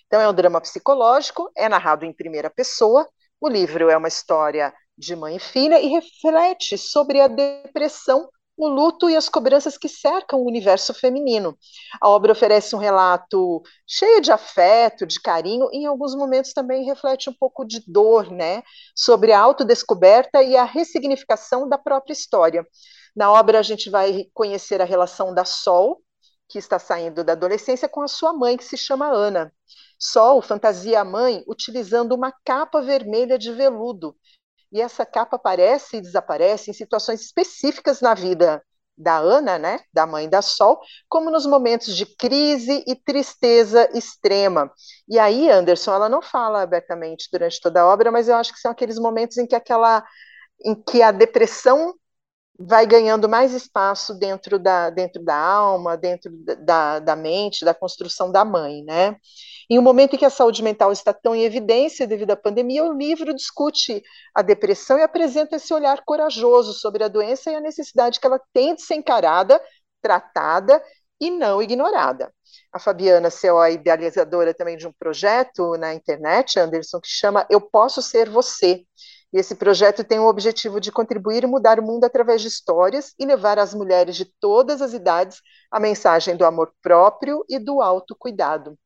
Então 0.08 0.22
é 0.22 0.30
um 0.30 0.34
drama 0.34 0.62
psicológico, 0.62 1.52
é 1.56 1.68
narrado 1.68 2.06
em 2.06 2.14
primeira 2.14 2.50
pessoa. 2.50 3.08
O 3.42 3.50
livro 3.50 3.90
é 3.90 3.98
uma 3.98 4.08
história 4.08 4.74
de 4.98 5.16
mãe 5.16 5.38
e 5.38 5.40
filha 5.40 5.80
e 5.80 5.88
reflete 5.88 6.78
sobre 6.78 7.20
a 7.20 7.28
depressão 7.28 8.30
o 8.56 8.68
luto 8.68 9.10
e 9.10 9.16
as 9.16 9.28
cobranças 9.30 9.78
que 9.78 9.90
cercam 9.90 10.40
o 10.40 10.48
universo 10.48 10.94
feminino. 10.94 11.58
A 12.00 12.10
obra 12.10 12.32
oferece 12.32 12.76
um 12.76 12.80
relato 12.80 13.62
cheio 13.88 14.22
de 14.22 14.32
afeto, 14.32 15.06
de 15.08 15.20
carinho, 15.20 15.70
e 15.72 15.80
em 15.80 15.86
alguns 15.86 16.16
momentos 16.16 16.54
também 16.54 16.86
reflete 16.86 17.30
um 17.30 17.34
pouco 17.34 17.66
de 17.66 17.84
dor, 17.88 18.32
né, 18.32 18.62
sobre 18.96 19.32
a 19.32 19.40
autodescoberta 19.40 20.42
e 20.44 20.56
a 20.56 20.64
ressignificação 20.64 21.68
da 21.68 21.78
própria 21.78 22.14
história. 22.14 22.66
Na 23.16 23.32
obra 23.32 23.60
a 23.60 23.64
gente 23.64 23.90
vai 23.90 24.26
conhecer 24.34 24.82
a 24.82 24.86
relação 24.86 25.34
da 25.34 25.46
Sol, 25.46 26.02
que 26.48 26.60
está 26.60 26.78
saindo 26.78 27.24
da 27.24 27.34
adolescência, 27.34 27.90
com 27.90 28.02
a 28.02 28.08
sua 28.08 28.34
mãe, 28.34 28.58
que 28.58 28.64
se 28.64 28.78
chama 28.78 29.08
Ana. 29.08 29.52
Sol 29.98 30.42
fantasia 30.42 31.02
a 31.02 31.06
mãe 31.06 31.44
utilizando 31.48 32.14
uma 32.14 32.32
capa 32.44 32.82
vermelha 32.82 33.38
de 33.40 33.52
veludo, 33.52 34.16
e 34.74 34.82
essa 34.82 35.06
capa 35.06 35.36
aparece 35.36 35.98
e 35.98 36.02
desaparece 36.02 36.72
em 36.72 36.74
situações 36.74 37.22
específicas 37.22 38.02
na 38.02 38.16
vida 38.16 38.62
da 38.98 39.18
Ana, 39.18 39.58
né, 39.58 39.80
da 39.92 40.06
mãe 40.06 40.30
da 40.30 40.42
Sol, 40.42 40.80
como 41.08 41.32
nos 41.32 41.46
momentos 41.46 41.96
de 41.96 42.06
crise 42.06 42.84
e 42.88 42.96
tristeza 42.96 43.90
extrema. 43.94 44.72
E 45.08 45.18
aí, 45.18 45.50
Anderson, 45.50 45.94
ela 45.94 46.10
não 46.10 46.22
fala 46.22 46.62
abertamente 46.62 47.28
durante 47.32 47.60
toda 47.62 47.82
a 47.82 47.88
obra, 47.88 48.12
mas 48.12 48.28
eu 48.28 48.36
acho 48.36 48.54
que 48.54 48.60
são 48.60 48.72
aqueles 48.72 49.00
momentos 49.00 49.38
em 49.38 49.48
que 49.48 49.56
aquela 49.56 50.04
em 50.64 50.76
que 50.76 51.02
a 51.02 51.12
depressão 51.12 51.94
vai 52.58 52.86
ganhando 52.86 53.28
mais 53.28 53.52
espaço 53.54 54.14
dentro 54.14 54.60
da, 54.60 54.90
dentro 54.90 55.24
da 55.24 55.36
alma, 55.36 55.98
dentro 55.98 56.32
da, 56.60 57.00
da 57.00 57.16
mente, 57.16 57.66
da 57.66 57.74
construção 57.74 58.32
da 58.32 58.46
mãe, 58.46 58.84
né? 58.84 59.18
Em 59.70 59.80
um 59.80 59.82
momento 59.82 60.16
em 60.16 60.20
que 60.20 60.26
a 60.26 60.30
saúde 60.30 60.62
mental 60.62 60.92
está 60.92 61.14
tão 61.14 61.34
em 61.36 61.44
evidência 61.44 62.06
devido 62.06 62.32
à 62.32 62.36
pandemia, 62.36 62.84
o 62.84 62.94
livro 62.94 63.34
discute 63.34 64.04
a 64.36 64.42
depressão 64.42 65.00
e 65.00 65.04
apresenta 65.04 65.56
esse 65.56 65.74
olhar 65.74 66.04
corajoso 66.06 66.74
sobre 66.74 67.04
a 67.04 67.08
doença 67.08 67.52
e 67.52 67.56
a 67.56 67.62
necessidade 67.62 68.20
que 68.20 68.28
ela 68.28 68.40
tem 68.54 68.76
de 68.76 68.84
ser 68.84 68.96
encarada, 68.96 69.60
tratada 70.02 70.82
e 71.20 71.32
não 71.32 71.62
ignorada. 71.62 72.32
A 72.72 72.80
Fabiana 72.80 73.30
CO 73.32 73.64
é 73.64 73.74
idealizadora 73.74 74.54
também 74.54 74.78
de 74.78 74.88
um 74.88 74.92
projeto 74.92 75.78
na 75.78 75.94
internet, 75.94 76.60
Anderson, 76.60 77.00
que 77.00 77.08
chama 77.08 77.46
Eu 77.50 77.62
Posso 77.62 78.02
Ser 78.02 78.30
Você, 78.30 78.84
e 79.34 79.40
esse 79.40 79.56
projeto 79.56 80.04
tem 80.04 80.20
o 80.20 80.28
objetivo 80.28 80.80
de 80.80 80.92
contribuir 80.92 81.44
e 81.44 81.48
mudar 81.48 81.80
o 81.80 81.84
mundo 81.84 82.04
através 82.04 82.40
de 82.40 82.48
histórias 82.48 83.16
e 83.18 83.26
levar 83.26 83.58
às 83.58 83.74
mulheres 83.74 84.16
de 84.16 84.26
todas 84.40 84.80
as 84.80 84.94
idades 84.94 85.42
a 85.72 85.80
mensagem 85.80 86.38
do 86.38 86.46
amor 86.46 86.72
próprio 86.84 87.44
e 87.50 87.58
do 87.58 87.82
autocuidado. 87.82 88.78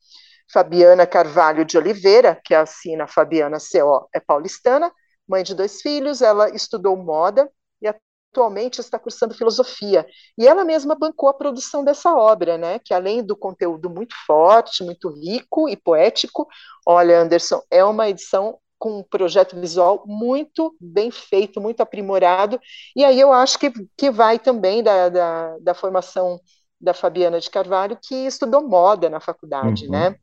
Fabiana 0.50 1.06
Carvalho 1.06 1.66
de 1.66 1.78
Oliveira, 1.78 2.40
que 2.46 2.56
assina 2.56 3.06
Fabiana 3.06 3.58
CO, 3.58 4.08
é 4.14 4.22
paulistana, 4.22 4.90
mãe 5.28 5.44
de 5.44 5.54
dois 5.54 5.82
filhos, 5.82 6.22
ela 6.22 6.50
estudou 6.56 6.96
moda 6.96 7.52
e 7.82 7.88
atualmente 7.88 8.80
está 8.80 8.98
cursando 8.98 9.34
filosofia. 9.34 10.08
E 10.38 10.48
ela 10.48 10.64
mesma 10.64 10.96
bancou 10.96 11.28
a 11.28 11.34
produção 11.34 11.84
dessa 11.84 12.16
obra, 12.16 12.58
né? 12.58 12.80
Que 12.80 12.94
além 12.94 13.22
do 13.22 13.36
conteúdo 13.36 13.90
muito 13.90 14.16
forte, 14.26 14.86
muito 14.86 15.10
rico 15.10 15.68
e 15.68 15.76
poético, 15.76 16.48
olha, 16.86 17.20
Anderson, 17.20 17.62
é 17.70 17.84
uma 17.84 18.08
edição 18.08 18.58
com 18.78 19.00
um 19.00 19.04
projeto 19.04 19.60
visual 19.60 20.04
muito 20.06 20.76
bem 20.80 21.10
feito, 21.10 21.60
muito 21.60 21.82
aprimorado, 21.82 22.60
e 22.96 23.04
aí 23.04 23.20
eu 23.20 23.34
acho 23.34 23.58
que, 23.58 23.72
que 23.98 24.12
vai 24.12 24.38
também 24.38 24.84
da, 24.84 25.10
da, 25.10 25.58
da 25.60 25.74
formação 25.74 26.40
da 26.80 26.94
Fabiana 26.94 27.40
de 27.40 27.50
Carvalho, 27.50 27.98
que 28.02 28.16
estudou 28.16 28.68
moda 28.68 29.10
na 29.10 29.20
faculdade, 29.20 29.86
uhum. 29.86 29.92
né? 29.92 30.16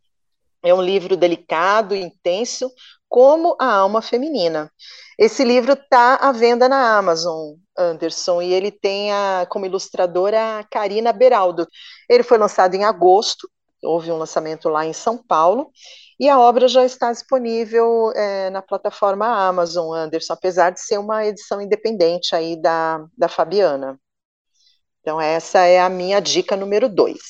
É 0.63 0.73
um 0.73 0.81
livro 0.81 1.17
delicado, 1.17 1.95
intenso, 1.95 2.71
como 3.09 3.55
a 3.61 3.75
alma 3.75 4.01
feminina. 4.01 4.73
Esse 5.19 5.45
livro 5.45 5.75
está 5.75 6.17
à 6.17 6.33
venda 6.33 6.69
na 6.69 6.97
Amazon, 6.97 7.55
Anderson, 7.77 8.41
e 8.41 8.53
ele 8.53 8.71
tem 8.71 9.13
a, 9.13 9.47
como 9.49 9.67
ilustradora 9.67 10.59
a 10.59 10.65
Karina 10.65 11.13
Beraldo. 11.13 11.69
Ele 12.09 12.23
foi 12.23 12.39
lançado 12.39 12.75
em 12.75 12.85
agosto, 12.85 13.49
houve 13.83 14.11
um 14.11 14.17
lançamento 14.17 14.69
lá 14.69 14.87
em 14.87 14.93
São 14.93 15.19
Paulo, 15.19 15.71
e 16.19 16.29
a 16.29 16.39
obra 16.39 16.69
já 16.69 16.85
está 16.85 17.11
disponível 17.11 18.13
é, 18.15 18.51
na 18.51 18.63
plataforma 18.63 19.27
Amazon, 19.27 19.93
Anderson, 19.95 20.33
apesar 20.33 20.71
de 20.71 20.81
ser 20.81 20.99
uma 20.99 21.25
edição 21.27 21.61
independente 21.61 22.35
aí 22.35 22.61
da, 22.61 23.05
da 23.17 23.29
Fabiana. 23.29 23.99
Então, 25.01 25.21
essa 25.21 25.61
é 25.61 25.81
a 25.81 25.89
minha 25.89 26.21
dica 26.21 26.57
número 26.57 26.89
dois. 26.89 27.21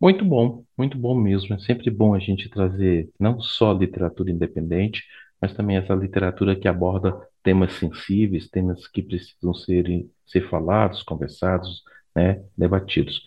Muito 0.00 0.24
bom, 0.24 0.64
muito 0.76 0.96
bom 0.98 1.14
mesmo. 1.14 1.54
É 1.54 1.58
sempre 1.58 1.90
bom 1.90 2.14
a 2.14 2.18
gente 2.18 2.48
trazer 2.48 3.10
não 3.18 3.40
só 3.40 3.72
literatura 3.72 4.30
independente, 4.30 5.02
mas 5.40 5.54
também 5.54 5.76
essa 5.76 5.94
literatura 5.94 6.56
que 6.56 6.68
aborda 6.68 7.14
temas 7.42 7.72
sensíveis, 7.74 8.48
temas 8.48 8.86
que 8.88 9.02
precisam 9.02 9.52
ser, 9.52 10.06
ser 10.26 10.48
falados, 10.48 11.02
conversados, 11.02 11.82
né, 12.14 12.42
debatidos. 12.56 13.22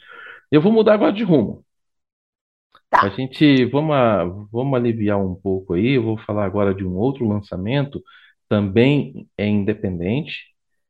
Eu 0.51 0.61
vou 0.61 0.71
mudar 0.71 0.95
agora 0.95 1.13
de 1.13 1.23
rumo. 1.23 1.63
Tá. 2.89 3.03
A 3.05 3.09
gente, 3.09 3.65
vamos, 3.65 4.49
vamos 4.51 4.73
aliviar 4.77 5.19
um 5.19 5.35
pouco 5.35 5.73
aí. 5.73 5.93
Eu 5.95 6.03
vou 6.03 6.17
falar 6.17 6.45
agora 6.45 6.73
de 6.73 6.85
um 6.85 6.95
outro 6.95 7.27
lançamento, 7.27 8.01
também 8.49 9.27
é 9.37 9.45
independente, 9.47 10.45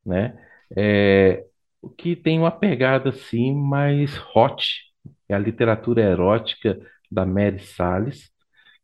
né? 0.06 0.38
É, 0.76 1.44
que 1.98 2.16
tem 2.16 2.40
uma 2.40 2.52
pegada 2.52 3.10
assim 3.10 3.54
mais 3.56 4.18
hot, 4.36 4.66
é 5.30 5.36
a 5.36 5.40
literatura 5.40 6.02
erótica 6.02 6.80
da 7.12 7.26
Mary 7.26 7.60
Salles, 7.60 8.30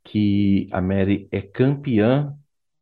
que 0.04 0.68
a 0.72 0.82
Mary 0.82 1.28
é 1.32 1.42
campeã 1.42 2.34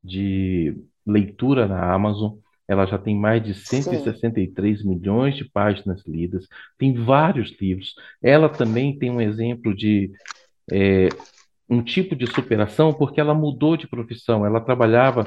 de 0.03 0.75
leitura 1.05 1.67
na 1.67 1.93
Amazon. 1.93 2.33
Ela 2.71 2.85
já 2.85 2.97
tem 2.97 3.19
mais 3.19 3.43
de 3.43 3.53
Sim. 3.53 3.81
163 3.81 4.81
milhões 4.85 5.35
de 5.35 5.43
páginas 5.43 6.01
lidas, 6.07 6.47
tem 6.77 6.93
vários 6.93 7.53
livros. 7.59 7.93
Ela 8.23 8.47
também 8.47 8.97
tem 8.97 9.11
um 9.11 9.19
exemplo 9.19 9.75
de 9.75 10.09
é, 10.71 11.09
um 11.69 11.83
tipo 11.83 12.15
de 12.15 12.25
superação, 12.27 12.93
porque 12.93 13.19
ela 13.19 13.33
mudou 13.33 13.75
de 13.75 13.87
profissão. 13.87 14.45
Ela 14.45 14.61
trabalhava 14.61 15.25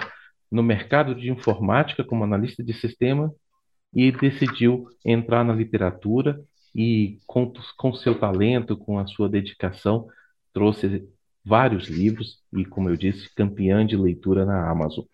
no 0.50 0.62
mercado 0.62 1.14
de 1.14 1.30
informática 1.30 2.02
como 2.02 2.24
analista 2.24 2.64
de 2.64 2.72
sistema 2.72 3.30
e 3.94 4.10
decidiu 4.10 4.86
entrar 5.04 5.44
na 5.44 5.52
literatura 5.52 6.40
e, 6.74 7.18
com, 7.26 7.52
com 7.76 7.92
seu 7.92 8.18
talento, 8.18 8.74
com 8.74 8.98
a 8.98 9.06
sua 9.06 9.28
dedicação, 9.28 10.06
trouxe 10.50 11.06
vários 11.44 11.88
livros 11.88 12.38
e, 12.56 12.64
como 12.64 12.88
eu 12.88 12.96
disse, 12.96 13.28
campeã 13.34 13.84
de 13.84 13.98
leitura 13.98 14.46
na 14.46 14.70
Amazon. 14.70 15.04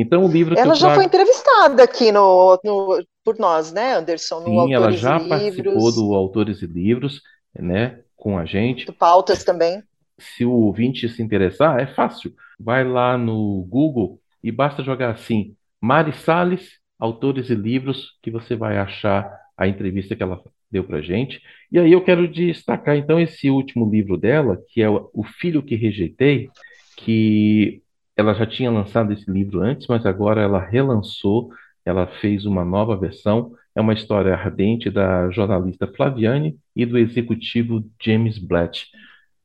Então, 0.00 0.24
o 0.24 0.28
livro 0.28 0.56
Ela 0.56 0.76
já 0.76 0.86
trago... 0.86 0.94
foi 0.94 1.04
entrevistada 1.04 1.82
aqui 1.82 2.12
no, 2.12 2.56
no, 2.64 3.04
por 3.24 3.36
nós, 3.36 3.72
né, 3.72 3.96
Anderson? 3.96 4.38
No 4.40 4.66
Sim, 4.66 4.72
ela 4.72 4.92
já 4.92 5.18
participou 5.18 5.92
do 5.92 6.14
Autores 6.14 6.62
e 6.62 6.66
Livros. 6.66 7.20
né, 7.58 7.98
com 8.16 8.38
a 8.38 8.44
gente. 8.44 8.86
Do 8.86 8.92
pautas 8.92 9.42
também. 9.42 9.82
Se 10.16 10.44
o 10.44 10.52
ouvinte 10.52 11.08
se 11.08 11.20
interessar, 11.20 11.80
é 11.80 11.86
fácil. 11.86 12.32
Vai 12.58 12.84
lá 12.84 13.18
no 13.18 13.66
Google 13.68 14.20
e 14.42 14.52
basta 14.52 14.84
jogar 14.84 15.10
assim, 15.10 15.56
Mari 15.80 16.12
Salles, 16.12 16.78
autores 16.98 17.50
e 17.50 17.54
livros, 17.56 18.16
que 18.22 18.30
você 18.30 18.54
vai 18.54 18.78
achar 18.78 19.28
a 19.56 19.66
entrevista 19.66 20.14
que 20.14 20.22
ela 20.22 20.40
deu 20.70 20.84
para 20.84 21.02
gente. 21.02 21.40
E 21.72 21.78
aí 21.78 21.90
eu 21.90 22.04
quero 22.04 22.28
destacar 22.28 22.96
então 22.96 23.18
esse 23.18 23.50
último 23.50 23.90
livro 23.90 24.16
dela, 24.16 24.58
que 24.68 24.80
é 24.80 24.88
O 24.88 25.24
Filho 25.40 25.62
que 25.62 25.74
Rejeitei, 25.74 26.48
que 26.96 27.82
ela 28.18 28.34
já 28.34 28.44
tinha 28.44 28.68
lançado 28.68 29.12
esse 29.12 29.30
livro 29.30 29.60
antes, 29.62 29.86
mas 29.86 30.04
agora 30.04 30.42
ela 30.42 30.58
relançou, 30.58 31.52
ela 31.84 32.04
fez 32.20 32.44
uma 32.44 32.64
nova 32.64 32.96
versão. 32.96 33.54
É 33.76 33.80
uma 33.80 33.94
história 33.94 34.34
ardente 34.34 34.90
da 34.90 35.30
jornalista 35.30 35.86
Flaviane 35.86 36.58
e 36.74 36.84
do 36.84 36.98
executivo 36.98 37.84
James 38.02 38.36
Blatt. 38.36 38.86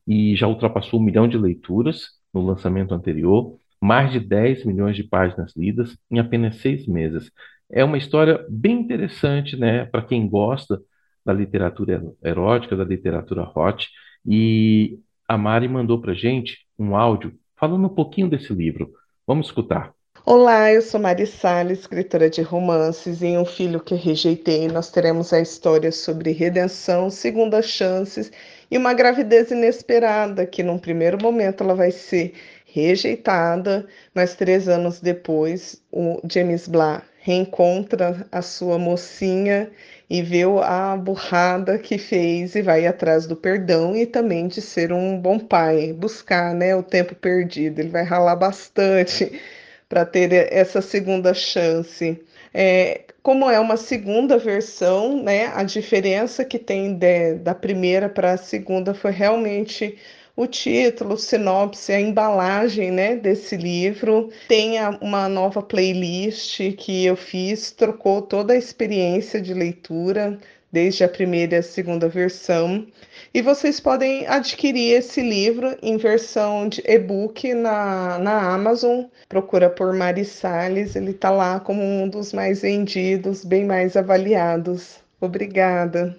E 0.08 0.34
já 0.34 0.48
ultrapassou 0.48 1.00
um 1.00 1.04
milhão 1.04 1.28
de 1.28 1.38
leituras 1.38 2.08
no 2.32 2.44
lançamento 2.44 2.92
anterior, 2.92 3.56
mais 3.80 4.10
de 4.10 4.18
10 4.18 4.64
milhões 4.64 4.96
de 4.96 5.04
páginas 5.04 5.54
lidas 5.56 5.96
em 6.10 6.18
apenas 6.18 6.56
seis 6.56 6.84
meses. 6.84 7.30
É 7.70 7.84
uma 7.84 7.96
história 7.96 8.44
bem 8.50 8.80
interessante, 8.80 9.56
né, 9.56 9.84
para 9.84 10.02
quem 10.02 10.28
gosta 10.28 10.80
da 11.24 11.32
literatura 11.32 12.02
erótica, 12.24 12.76
da 12.76 12.84
literatura 12.84 13.44
hot. 13.54 13.88
E 14.26 14.98
a 15.28 15.38
Mari 15.38 15.68
mandou 15.68 16.00
para 16.00 16.12
gente 16.12 16.66
um 16.76 16.96
áudio 16.96 17.38
falando 17.56 17.86
um 17.86 17.94
pouquinho 17.94 18.28
desse 18.28 18.52
livro. 18.52 18.92
Vamos 19.26 19.46
escutar. 19.46 19.94
Olá, 20.26 20.72
eu 20.72 20.80
sou 20.80 20.98
Mari 20.98 21.26
Salles, 21.26 21.80
escritora 21.80 22.30
de 22.30 22.40
romances. 22.40 23.22
Em 23.22 23.36
Um 23.36 23.44
Filho 23.44 23.80
que 23.80 23.94
Rejeitei, 23.94 24.68
nós 24.68 24.90
teremos 24.90 25.32
a 25.32 25.40
história 25.40 25.92
sobre 25.92 26.32
redenção, 26.32 27.10
segundas 27.10 27.66
chances 27.66 28.32
e 28.70 28.78
uma 28.78 28.94
gravidez 28.94 29.50
inesperada, 29.50 30.46
que 30.46 30.62
num 30.62 30.78
primeiro 30.78 31.18
momento 31.20 31.62
ela 31.62 31.74
vai 31.74 31.90
ser 31.90 32.32
rejeitada, 32.64 33.86
mas 34.14 34.34
três 34.34 34.66
anos 34.66 35.00
depois 35.00 35.82
o 35.92 36.20
James 36.28 36.66
Blah 36.66 37.02
reencontra 37.20 38.26
a 38.32 38.42
sua 38.42 38.78
mocinha 38.78 39.70
e 40.08 40.22
vê 40.22 40.42
a 40.62 40.96
burrada 40.96 41.78
que 41.78 41.98
fez 41.98 42.54
e 42.54 42.62
vai 42.62 42.86
atrás 42.86 43.26
do 43.26 43.34
perdão 43.36 43.96
e 43.96 44.06
também 44.06 44.46
de 44.48 44.60
ser 44.60 44.92
um 44.92 45.18
bom 45.18 45.38
pai, 45.38 45.92
buscar 45.92 46.54
né, 46.54 46.76
o 46.76 46.82
tempo 46.82 47.14
perdido. 47.14 47.80
Ele 47.80 47.88
vai 47.88 48.04
ralar 48.04 48.36
bastante 48.36 49.40
para 49.88 50.04
ter 50.04 50.32
essa 50.52 50.82
segunda 50.82 51.32
chance. 51.34 52.20
É, 52.52 53.02
como 53.22 53.50
é 53.50 53.58
uma 53.58 53.76
segunda 53.76 54.38
versão, 54.38 55.22
né, 55.22 55.46
a 55.54 55.62
diferença 55.62 56.44
que 56.44 56.58
tem 56.58 56.94
de, 56.94 57.34
da 57.36 57.54
primeira 57.54 58.08
para 58.08 58.32
a 58.32 58.36
segunda 58.36 58.94
foi 58.94 59.10
realmente 59.10 59.98
o 60.36 60.46
título, 60.46 61.16
sinopse, 61.16 61.92
a 61.92 62.00
embalagem 62.00 62.90
né, 62.90 63.16
desse 63.16 63.56
livro. 63.56 64.30
Tem 64.48 64.76
uma 65.00 65.28
nova 65.28 65.62
playlist 65.62 66.60
que 66.76 67.04
eu 67.04 67.16
fiz, 67.16 67.70
trocou 67.70 68.20
toda 68.22 68.52
a 68.52 68.56
experiência 68.56 69.40
de 69.40 69.54
leitura, 69.54 70.38
desde 70.72 71.04
a 71.04 71.08
primeira 71.08 71.54
e 71.54 71.58
a 71.58 71.62
segunda 71.62 72.08
versão. 72.08 72.84
E 73.32 73.40
vocês 73.40 73.78
podem 73.78 74.26
adquirir 74.26 74.94
esse 74.94 75.22
livro 75.22 75.76
em 75.80 75.96
versão 75.96 76.68
de 76.68 76.82
e-book 76.84 77.54
na, 77.54 78.18
na 78.18 78.54
Amazon. 78.54 79.04
Procura 79.28 79.70
por 79.70 79.94
Mari 79.94 80.24
Salles, 80.24 80.96
ele 80.96 81.12
está 81.12 81.30
lá 81.30 81.60
como 81.60 81.80
um 81.80 82.08
dos 82.08 82.32
mais 82.32 82.62
vendidos, 82.62 83.44
bem 83.44 83.64
mais 83.64 83.96
avaliados. 83.96 84.98
Obrigada. 85.20 86.18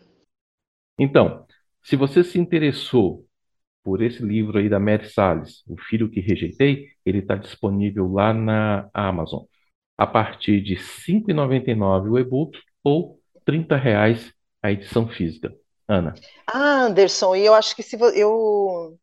Então, 0.97 1.45
se 1.83 1.97
você 1.97 2.23
se 2.23 2.39
interessou 2.39 3.24
por 3.85 4.01
esse 4.01 4.23
livro 4.23 4.57
aí 4.57 4.67
da 4.67 4.79
Mary 4.79 5.07
Salles, 5.07 5.63
O 5.67 5.79
Filho 5.79 6.09
que 6.09 6.19
Rejeitei, 6.19 6.87
ele 7.05 7.19
está 7.19 7.35
disponível 7.35 8.11
lá 8.11 8.33
na 8.33 8.89
Amazon. 8.91 9.43
A 9.95 10.07
partir 10.07 10.59
de 10.59 10.73
R$ 10.73 10.81
5,99 10.81 12.09
o 12.09 12.17
e-book 12.17 12.59
ou 12.83 13.19
R$ 13.35 13.41
30,00 13.45 14.33
a 14.63 14.71
edição 14.71 15.07
física. 15.07 15.53
Ana. 15.87 16.15
Ah, 16.47 16.85
Anderson, 16.85 17.35
e 17.35 17.45
eu 17.45 17.53
acho 17.53 17.75
que 17.75 17.83
se 17.83 17.95
eu 18.15 18.97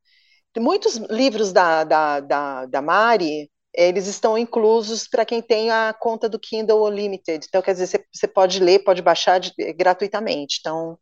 muitos 0.58 0.96
livros 0.96 1.52
da, 1.52 1.84
da, 1.84 2.20
da, 2.20 2.66
da 2.66 2.82
Mari, 2.82 3.48
eles 3.72 4.08
estão 4.08 4.36
inclusos 4.36 5.06
para 5.08 5.24
quem 5.24 5.40
tem 5.40 5.70
a 5.70 5.94
conta 5.98 6.28
do 6.28 6.40
Kindle 6.40 6.84
Unlimited. 6.84 7.46
Então, 7.48 7.62
quer 7.62 7.72
dizer, 7.72 7.86
você, 7.86 8.04
você 8.12 8.26
pode 8.28 8.58
ler, 8.58 8.80
pode 8.80 9.00
baixar 9.00 9.38
de, 9.38 9.52
gratuitamente. 9.72 10.58
Então, 10.60 10.98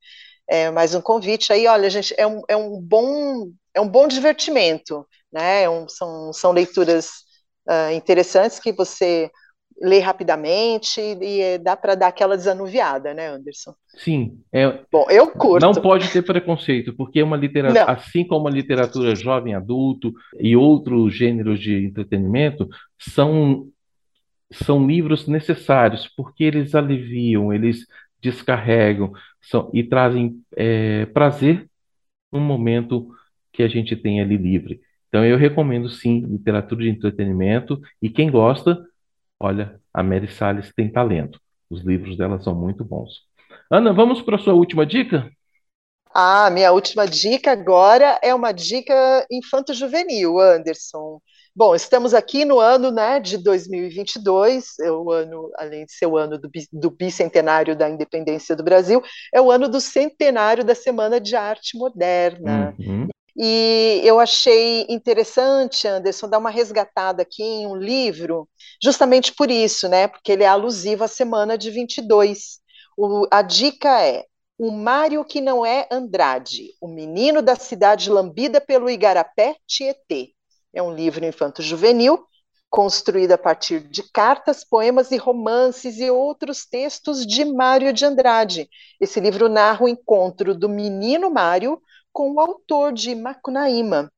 é 0.50 0.68
mais 0.68 0.94
um 0.94 1.00
convite 1.00 1.52
aí. 1.52 1.66
Olha, 1.68 1.88
gente, 1.88 2.12
é 2.18 2.26
um, 2.26 2.42
é 2.48 2.56
um 2.56 2.80
bom 2.80 3.50
é 3.72 3.80
um 3.80 3.88
bom 3.88 4.08
divertimento, 4.08 5.06
né? 5.32 5.62
É 5.62 5.70
um, 5.70 5.88
são, 5.88 6.32
são 6.32 6.50
leituras 6.50 7.10
uh, 7.68 7.94
interessantes 7.94 8.58
que 8.58 8.72
você 8.72 9.30
lê 9.80 10.00
rapidamente 10.00 11.00
e, 11.00 11.54
e 11.54 11.58
dá 11.58 11.76
para 11.76 11.94
dar 11.94 12.08
aquela 12.08 12.36
desanuviada, 12.36 13.14
né, 13.14 13.28
Anderson? 13.28 13.74
Sim. 13.96 14.40
É, 14.52 14.80
Bom, 14.92 15.06
eu 15.08 15.30
curto. 15.30 15.64
Não 15.64 15.72
pode 15.72 16.10
ter 16.10 16.22
preconceito, 16.22 16.92
porque 16.94 17.20
é 17.20 17.24
uma 17.24 17.36
literatura, 17.36 17.84
assim 17.84 18.26
como 18.26 18.48
a 18.48 18.50
literatura 18.50 19.14
jovem 19.14 19.54
adulto 19.54 20.12
e 20.38 20.54
outros 20.54 21.14
gêneros 21.16 21.60
de 21.60 21.86
entretenimento, 21.86 22.68
são, 22.98 23.68
são 24.52 24.86
livros 24.86 25.26
necessários, 25.26 26.06
porque 26.14 26.44
eles 26.44 26.74
aliviam, 26.74 27.50
eles 27.50 27.86
descarregam 28.20 29.12
são, 29.40 29.70
e 29.74 29.83
trazem 29.85 30.42
é, 30.56 31.06
prazer 31.06 31.68
no 32.33 32.40
momento 32.40 33.09
que 33.52 33.62
a 33.62 33.68
gente 33.68 33.96
tem 33.96 34.20
ali 34.20 34.37
livre. 34.37 34.80
Então 35.09 35.24
eu 35.24 35.37
recomendo 35.37 35.88
sim 35.88 36.20
literatura 36.20 36.83
de 36.83 36.90
entretenimento 36.90 37.80
e 38.00 38.09
quem 38.09 38.30
gosta, 38.30 38.78
olha, 39.38 39.80
a 39.92 40.02
Mary 40.02 40.28
Salles 40.28 40.72
tem 40.74 40.90
talento. 40.90 41.40
Os 41.68 41.83
livros 41.83 42.16
dela 42.16 42.40
são 42.40 42.54
muito 42.54 42.85
bons. 42.85 43.22
Ana, 43.70 43.92
vamos 43.92 44.22
para 44.22 44.37
a 44.37 44.38
sua 44.38 44.54
última 44.54 44.87
dica? 44.87 45.30
Ah, 46.12 46.50
minha 46.50 46.72
última 46.72 47.06
dica 47.06 47.52
agora 47.52 48.18
é 48.22 48.35
uma 48.35 48.52
dica 48.52 49.26
infanto-juvenil, 49.30 50.40
Anderson. 50.40 51.20
Bom, 51.61 51.75
estamos 51.75 52.14
aqui 52.14 52.46
no 52.46 52.59
ano 52.59 52.90
né, 52.90 53.20
de 53.20 53.37
2022, 53.37 54.79
é 54.81 54.90
o 54.90 55.12
ano, 55.12 55.51
além 55.59 55.85
de 55.85 55.92
ser 55.92 56.07
o 56.07 56.16
ano 56.16 56.38
do, 56.38 56.51
do 56.73 56.90
bicentenário 56.90 57.77
da 57.77 57.87
independência 57.87 58.57
do 58.57 58.64
Brasil, 58.64 59.03
é 59.31 59.42
o 59.42 59.51
ano 59.51 59.68
do 59.68 59.79
centenário 59.79 60.64
da 60.64 60.75
Semana 60.75 61.20
de 61.20 61.37
Arte 61.37 61.77
Moderna. 61.77 62.75
Uhum. 62.79 63.09
E 63.37 64.01
eu 64.03 64.18
achei 64.18 64.87
interessante, 64.88 65.87
Anderson, 65.87 66.31
dar 66.31 66.38
uma 66.38 66.49
resgatada 66.49 67.20
aqui 67.20 67.42
em 67.42 67.66
um 67.66 67.77
livro, 67.77 68.49
justamente 68.83 69.35
por 69.35 69.51
isso, 69.51 69.87
né? 69.87 70.09
Porque 70.09 70.33
ele 70.33 70.44
é 70.44 70.49
alusivo 70.49 71.05
à 71.05 71.09
semana 71.09 71.59
de 71.59 71.70
22. 71.70 72.59
O, 72.96 73.27
a 73.31 73.42
dica 73.42 74.01
é 74.01 74.25
O 74.59 74.70
Mário 74.70 75.23
que 75.27 75.42
não 75.42 75.66
é 75.66 75.87
Andrade, 75.92 76.70
o 76.81 76.88
menino 76.88 77.42
da 77.42 77.55
cidade 77.55 78.09
lambida 78.09 78.62
pelo 78.62 78.88
Igarapé 78.88 79.57
Tietê. 79.66 80.33
É 80.72 80.83
um 80.83 80.94
livro 80.94 81.24
infanto-juvenil 81.24 82.24
construído 82.70 83.33
a 83.33 83.38
partir 83.38 83.80
de 83.80 84.04
cartas, 84.12 84.64
poemas 84.64 85.11
e 85.11 85.16
romances 85.16 85.98
e 85.98 86.09
outros 86.09 86.64
textos 86.64 87.26
de 87.26 87.44
Mário 87.44 87.92
de 87.92 88.04
Andrade. 88.04 88.68
Esse 89.00 89.18
livro 89.18 89.48
narra 89.48 89.85
o 89.85 89.88
encontro 89.88 90.54
do 90.54 90.68
menino 90.68 91.28
Mário 91.28 91.83
com 92.12 92.33
o 92.33 92.40
autor 92.40 92.92
de 92.92 93.14
Macunaíma. 93.16 94.12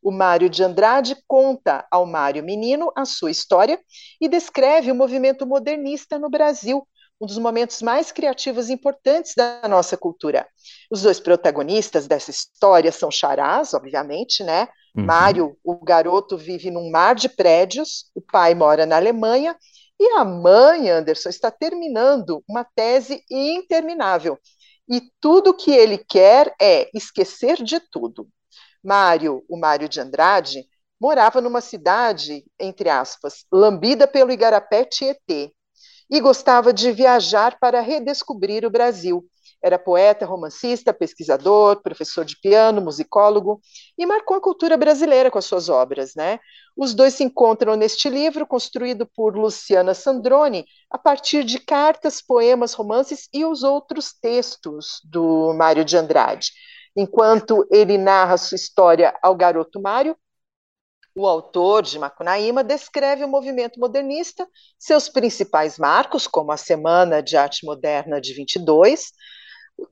O 0.00 0.12
Mário 0.12 0.48
de 0.48 0.62
Andrade 0.62 1.16
conta 1.26 1.84
ao 1.90 2.06
Mário 2.06 2.44
Menino 2.44 2.92
a 2.94 3.04
sua 3.04 3.32
história 3.32 3.80
e 4.20 4.28
descreve 4.28 4.92
o 4.92 4.94
movimento 4.94 5.44
modernista 5.44 6.16
no 6.16 6.30
Brasil, 6.30 6.86
um 7.20 7.26
dos 7.26 7.38
momentos 7.38 7.82
mais 7.82 8.12
criativos 8.12 8.68
e 8.68 8.74
importantes 8.74 9.34
da 9.36 9.62
nossa 9.68 9.96
cultura. 9.96 10.46
Os 10.92 11.02
dois 11.02 11.18
protagonistas 11.18 12.06
dessa 12.06 12.30
história 12.30 12.92
são 12.92 13.10
charás, 13.10 13.74
obviamente, 13.74 14.44
né? 14.44 14.68
Uhum. 14.96 15.04
Mário, 15.04 15.56
o 15.62 15.76
garoto, 15.84 16.36
vive 16.36 16.70
num 16.70 16.90
mar 16.90 17.14
de 17.14 17.28
prédios, 17.28 18.10
o 18.14 18.20
pai 18.20 18.54
mora 18.54 18.86
na 18.86 18.96
Alemanha 18.96 19.56
e 19.98 20.12
a 20.12 20.24
mãe, 20.24 20.90
Anderson, 20.90 21.28
está 21.28 21.50
terminando 21.50 22.42
uma 22.48 22.64
tese 22.64 23.22
interminável 23.30 24.38
e 24.88 25.02
tudo 25.20 25.54
que 25.54 25.70
ele 25.70 25.98
quer 25.98 26.54
é 26.60 26.88
esquecer 26.94 27.62
de 27.62 27.80
tudo. 27.90 28.28
Mário, 28.82 29.44
o 29.48 29.58
Mário 29.58 29.88
de 29.88 30.00
Andrade, 30.00 30.64
morava 31.00 31.40
numa 31.40 31.60
cidade, 31.60 32.44
entre 32.58 32.88
aspas, 32.88 33.44
lambida 33.52 34.06
pelo 34.06 34.32
Igarapé 34.32 34.84
Tietê, 34.84 35.52
e 36.08 36.20
gostava 36.20 36.72
de 36.72 36.92
viajar 36.92 37.58
para 37.58 37.80
redescobrir 37.80 38.64
o 38.64 38.70
Brasil. 38.70 39.26
Era 39.62 39.78
poeta, 39.78 40.26
romancista, 40.26 40.92
pesquisador, 40.94 41.82
professor 41.82 42.24
de 42.24 42.38
piano, 42.40 42.80
musicólogo 42.80 43.60
e 43.98 44.06
marcou 44.06 44.36
a 44.36 44.40
cultura 44.40 44.76
brasileira 44.76 45.30
com 45.30 45.38
as 45.38 45.44
suas 45.44 45.68
obras, 45.68 46.14
né? 46.14 46.38
Os 46.76 46.94
dois 46.94 47.14
se 47.14 47.24
encontram 47.24 47.74
neste 47.74 48.08
livro, 48.08 48.46
construído 48.46 49.06
por 49.06 49.36
Luciana 49.36 49.94
Sandrone, 49.94 50.66
a 50.90 50.98
partir 50.98 51.42
de 51.44 51.58
cartas, 51.58 52.20
poemas, 52.20 52.74
romances 52.74 53.28
e 53.32 53.44
os 53.44 53.62
outros 53.62 54.12
textos 54.12 55.00
do 55.04 55.52
Mário 55.54 55.84
de 55.84 55.96
Andrade. 55.96 56.50
enquanto 56.96 57.66
ele 57.70 57.98
narra 57.98 58.36
sua 58.38 58.56
história 58.56 59.14
ao 59.22 59.34
garoto 59.36 59.80
Mário, 59.80 60.16
o 61.14 61.26
autor 61.26 61.82
de 61.82 61.98
Macunaíma 61.98 62.62
descreve 62.62 63.24
o 63.24 63.28
movimento 63.28 63.80
modernista, 63.80 64.46
seus 64.78 65.08
principais 65.08 65.78
marcos, 65.78 66.26
como 66.26 66.52
a 66.52 66.56
Semana 66.58 67.22
de 67.22 67.36
Arte 67.36 67.64
Moderna 67.64 68.20
de 68.20 68.34
22, 68.34 69.12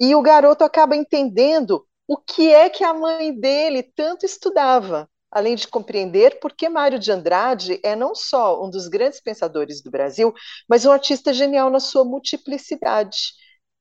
e 0.01 0.15
o 0.15 0.23
garoto 0.23 0.65
acaba 0.65 0.97
entendendo 0.97 1.87
o 2.07 2.17
que 2.17 2.53
é 2.53 2.69
que 2.69 2.85
a 2.85 2.93
mãe 2.93 3.33
dele 3.39 3.83
tanto 3.83 4.27
estudava, 4.27 5.09
além 5.31 5.57
de 5.57 5.67
compreender 5.67 6.39
por 6.39 6.53
que 6.53 6.69
Mário 6.69 6.99
de 6.99 7.11
Andrade 7.11 7.81
é 7.83 7.97
não 7.97 8.15
só 8.15 8.63
um 8.65 8.71
dos 8.71 8.89
grandes 8.89 9.21
pensadores 9.21 9.83
do 9.83 9.91
Brasil, 9.91 10.33
mas 10.69 10.85
um 10.85 10.93
artista 10.93 11.33
genial 11.33 11.71
na 11.71 11.81
sua 11.81 12.05
multiplicidade. 12.05 13.33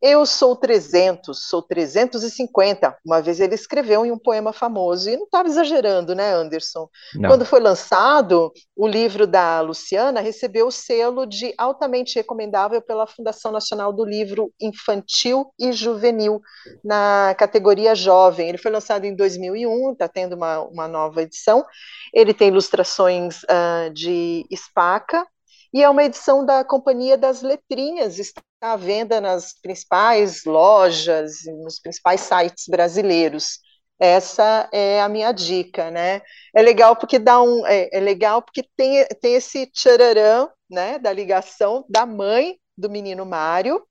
Eu 0.05 0.25
sou 0.25 0.53
300, 0.53 1.47
sou 1.47 1.61
350. 1.61 2.97
Uma 3.05 3.21
vez 3.21 3.39
ele 3.39 3.55
escreveu 3.55 4.05
em 4.05 4.11
um 4.11 4.19
poema 4.19 4.51
famoso, 4.51 5.09
e 5.09 5.15
não 5.15 5.23
estava 5.23 5.47
exagerando, 5.47 6.13
né, 6.13 6.33
Anderson? 6.33 6.89
Não. 7.15 7.29
Quando 7.29 7.45
foi 7.45 7.61
lançado, 7.61 8.51
o 8.75 8.85
livro 8.85 9.25
da 9.25 9.61
Luciana 9.61 10.19
recebeu 10.19 10.67
o 10.67 10.71
selo 10.71 11.25
de 11.25 11.53
altamente 11.57 12.15
recomendável 12.15 12.81
pela 12.81 13.07
Fundação 13.07 13.49
Nacional 13.49 13.93
do 13.93 14.03
Livro 14.03 14.51
Infantil 14.61 15.45
e 15.57 15.71
Juvenil, 15.71 16.41
na 16.83 17.33
categoria 17.39 17.95
Jovem. 17.95 18.49
Ele 18.49 18.57
foi 18.57 18.71
lançado 18.71 19.05
em 19.05 19.15
2001, 19.15 19.93
está 19.93 20.09
tendo 20.09 20.35
uma, 20.35 20.59
uma 20.63 20.85
nova 20.85 21.21
edição. 21.21 21.65
Ele 22.13 22.33
tem 22.33 22.49
ilustrações 22.49 23.41
uh, 23.43 23.89
de 23.93 24.45
Spaca, 24.53 25.25
e 25.73 25.81
é 25.81 25.89
uma 25.89 26.03
edição 26.03 26.45
da 26.45 26.63
Companhia 26.63 27.17
das 27.17 27.41
Letrinhas, 27.41 28.19
está 28.19 28.41
à 28.61 28.75
venda 28.75 29.19
nas 29.19 29.59
principais 29.59 30.45
lojas, 30.45 31.39
nos 31.63 31.79
principais 31.79 32.21
sites 32.21 32.65
brasileiros. 32.69 33.59
Essa 33.99 34.69
é 34.71 35.01
a 35.01 35.09
minha 35.09 35.31
dica, 35.31 35.89
né? 35.89 36.21
É 36.53 36.61
legal 36.61 36.95
porque 36.95 37.17
dá 37.17 37.41
um, 37.41 37.65
é, 37.65 37.89
é 37.91 37.99
legal 37.99 38.41
porque 38.41 38.63
tem, 38.75 39.05
tem 39.21 39.35
esse 39.35 39.65
tchararã, 39.67 40.47
né, 40.69 40.99
da 40.99 41.11
ligação 41.13 41.85
da 41.89 42.05
mãe 42.05 42.57
do 42.77 42.89
menino 42.89 43.25
Mário 43.25 43.83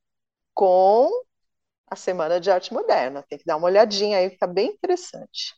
com 0.55 1.09
a 1.89 1.97
Semana 1.97 2.41
de 2.41 2.51
Arte 2.51 2.73
Moderna. 2.73 3.25
Tem 3.29 3.39
que 3.39 3.45
dar 3.45 3.57
uma 3.57 3.67
olhadinha 3.67 4.19
aí, 4.19 4.27
está 4.27 4.47
bem 4.47 4.69
interessante. 4.71 5.55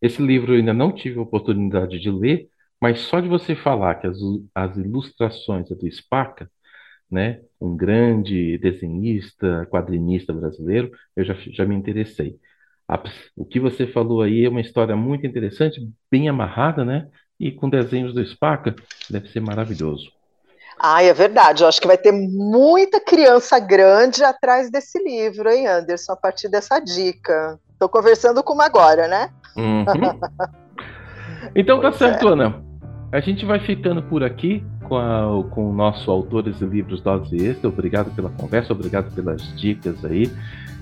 Esse 0.00 0.20
livro 0.20 0.52
eu 0.52 0.58
ainda 0.58 0.72
não 0.74 0.92
tive 0.94 1.18
a 1.18 1.22
oportunidade 1.22 1.98
de 1.98 2.10
ler, 2.10 2.48
mas 2.84 3.00
só 3.00 3.18
de 3.18 3.26
você 3.30 3.56
falar 3.56 3.94
que 3.94 4.06
as, 4.06 4.18
as 4.54 4.76
ilustrações 4.76 5.70
é 5.70 5.74
do 5.74 5.90
Spaca, 5.90 6.50
né, 7.10 7.40
um 7.58 7.74
grande 7.74 8.58
desenhista, 8.58 9.66
quadrinista 9.70 10.34
brasileiro, 10.34 10.90
eu 11.16 11.24
já, 11.24 11.34
já 11.50 11.64
me 11.64 11.74
interessei. 11.74 12.36
A, 12.86 13.02
o 13.34 13.46
que 13.46 13.58
você 13.58 13.86
falou 13.86 14.20
aí 14.20 14.44
é 14.44 14.50
uma 14.50 14.60
história 14.60 14.94
muito 14.94 15.26
interessante, 15.26 15.80
bem 16.10 16.28
amarrada, 16.28 16.84
né? 16.84 17.08
E 17.40 17.50
com 17.50 17.70
desenhos 17.70 18.12
do 18.12 18.22
Spaca, 18.22 18.74
deve 19.08 19.30
ser 19.30 19.40
maravilhoso. 19.40 20.12
Ah, 20.78 21.02
é 21.02 21.14
verdade. 21.14 21.62
Eu 21.62 21.68
acho 21.68 21.80
que 21.80 21.86
vai 21.86 21.96
ter 21.96 22.12
muita 22.12 23.00
criança 23.00 23.58
grande 23.58 24.22
atrás 24.22 24.70
desse 24.70 25.02
livro, 25.02 25.48
hein, 25.48 25.66
Anderson, 25.66 26.12
a 26.12 26.16
partir 26.16 26.50
dessa 26.50 26.78
dica. 26.80 27.58
Estou 27.72 27.88
conversando 27.88 28.42
com 28.42 28.52
uma 28.52 28.66
agora, 28.66 29.08
né? 29.08 29.30
Uhum. 29.56 29.86
Então 31.54 31.80
tá 31.80 31.92
certo, 31.92 32.28
é. 32.28 32.32
Ana. 32.32 32.73
A 33.14 33.20
gente 33.20 33.46
vai 33.46 33.60
ficando 33.60 34.02
por 34.02 34.24
aqui 34.24 34.60
com, 34.82 34.96
a, 34.96 35.44
com 35.50 35.70
o 35.70 35.72
nosso 35.72 36.10
Autores 36.10 36.60
e 36.60 36.64
Livros 36.64 37.00
Dose 37.00 37.36
Extra. 37.36 37.68
Obrigado 37.68 38.12
pela 38.12 38.28
conversa, 38.28 38.72
obrigado 38.72 39.14
pelas 39.14 39.56
dicas 39.56 40.04
aí. 40.04 40.28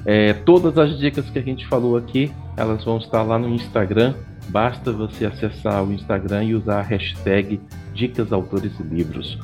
É, 0.07 0.33
todas 0.33 0.79
as 0.79 0.99
dicas 0.99 1.29
que 1.29 1.39
a 1.39 1.43
gente 1.43 1.67
falou 1.67 1.95
aqui, 1.95 2.33
elas 2.57 2.87
vão 2.87 2.97
estar 2.97 3.23
lá 3.23 3.39
no 3.39 3.51
Instagram. 3.51 4.15
Basta 4.49 4.91
você 4.91 5.27
acessar 5.27 5.85
o 5.85 5.93
Instagram 5.93 6.45
e 6.45 6.55
usar 6.55 6.79
a 6.79 6.83
hashtag 6.83 7.61
Dicas 7.93 8.33
Autores 8.33 8.73
e 8.81 8.83
Livros. 8.83 9.39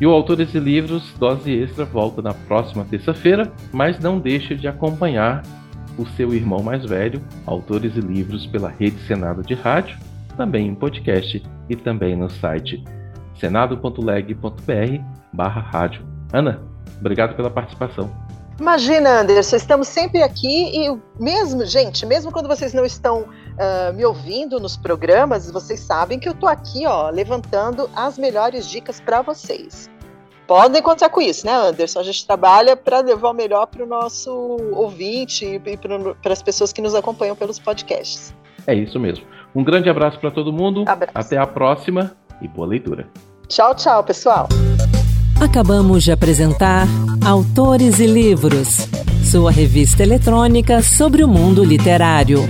E 0.00 0.04
o 0.04 0.10
Autores 0.10 0.52
e 0.56 0.58
Livros 0.58 1.14
Dose 1.16 1.52
Extra 1.52 1.84
volta 1.84 2.20
na 2.20 2.34
próxima 2.34 2.84
terça-feira, 2.84 3.52
mas 3.72 4.00
não 4.00 4.18
deixe 4.18 4.56
de 4.56 4.66
acompanhar 4.66 5.44
o 5.96 6.04
seu 6.04 6.34
irmão 6.34 6.64
mais 6.64 6.84
velho, 6.84 7.22
Autores 7.46 7.96
e 7.96 8.00
Livros, 8.00 8.44
pela 8.44 8.70
Rede 8.70 8.98
Senado 9.06 9.40
de 9.44 9.54
Rádio 9.54 9.96
também 10.36 10.68
em 10.68 10.74
podcast 10.74 11.42
e 11.68 11.76
também 11.76 12.16
no 12.16 12.28
site 12.28 12.82
senado.leg.br 13.38 15.02
barra 15.32 15.60
rádio. 15.60 16.06
Ana, 16.32 16.62
obrigado 17.00 17.34
pela 17.34 17.50
participação. 17.50 18.10
Imagina, 18.60 19.20
Anderson, 19.20 19.56
estamos 19.56 19.88
sempre 19.88 20.22
aqui 20.22 20.46
e 20.46 20.96
mesmo, 21.20 21.64
gente, 21.66 22.06
mesmo 22.06 22.30
quando 22.30 22.46
vocês 22.46 22.72
não 22.72 22.84
estão 22.84 23.22
uh, 23.22 23.92
me 23.94 24.04
ouvindo 24.04 24.60
nos 24.60 24.76
programas, 24.76 25.50
vocês 25.50 25.80
sabem 25.80 26.20
que 26.20 26.28
eu 26.28 26.32
estou 26.32 26.48
aqui, 26.48 26.86
ó, 26.86 27.10
levantando 27.10 27.90
as 27.96 28.16
melhores 28.16 28.68
dicas 28.68 29.00
para 29.00 29.22
vocês. 29.22 29.90
Podem 30.46 30.80
contar 30.82 31.08
com 31.08 31.20
isso, 31.20 31.44
né, 31.44 31.52
Anderson? 31.52 31.98
A 31.98 32.02
gente 32.04 32.24
trabalha 32.26 32.76
para 32.76 33.00
levar 33.00 33.30
o 33.30 33.34
melhor 33.34 33.66
para 33.66 33.82
o 33.82 33.86
nosso 33.86 34.30
ouvinte 34.72 35.44
e 35.44 35.58
para 35.58 36.32
as 36.32 36.42
pessoas 36.42 36.72
que 36.72 36.82
nos 36.82 36.94
acompanham 36.94 37.34
pelos 37.34 37.58
podcasts. 37.58 38.32
É 38.66 38.74
isso 38.74 39.00
mesmo. 39.00 39.24
Um 39.54 39.62
grande 39.62 39.88
abraço 39.88 40.18
para 40.18 40.30
todo 40.30 40.52
mundo. 40.52 40.84
Abraço. 40.86 41.12
Até 41.14 41.38
a 41.38 41.46
próxima 41.46 42.12
e 42.42 42.48
boa 42.48 42.66
leitura. 42.66 43.06
Tchau, 43.48 43.74
tchau, 43.74 44.02
pessoal. 44.02 44.48
Acabamos 45.40 46.02
de 46.02 46.12
apresentar 46.12 46.86
Autores 47.24 48.00
e 48.00 48.06
Livros, 48.06 48.88
sua 49.22 49.50
revista 49.50 50.02
eletrônica 50.02 50.82
sobre 50.82 51.22
o 51.22 51.28
mundo 51.28 51.64
literário. 51.64 52.40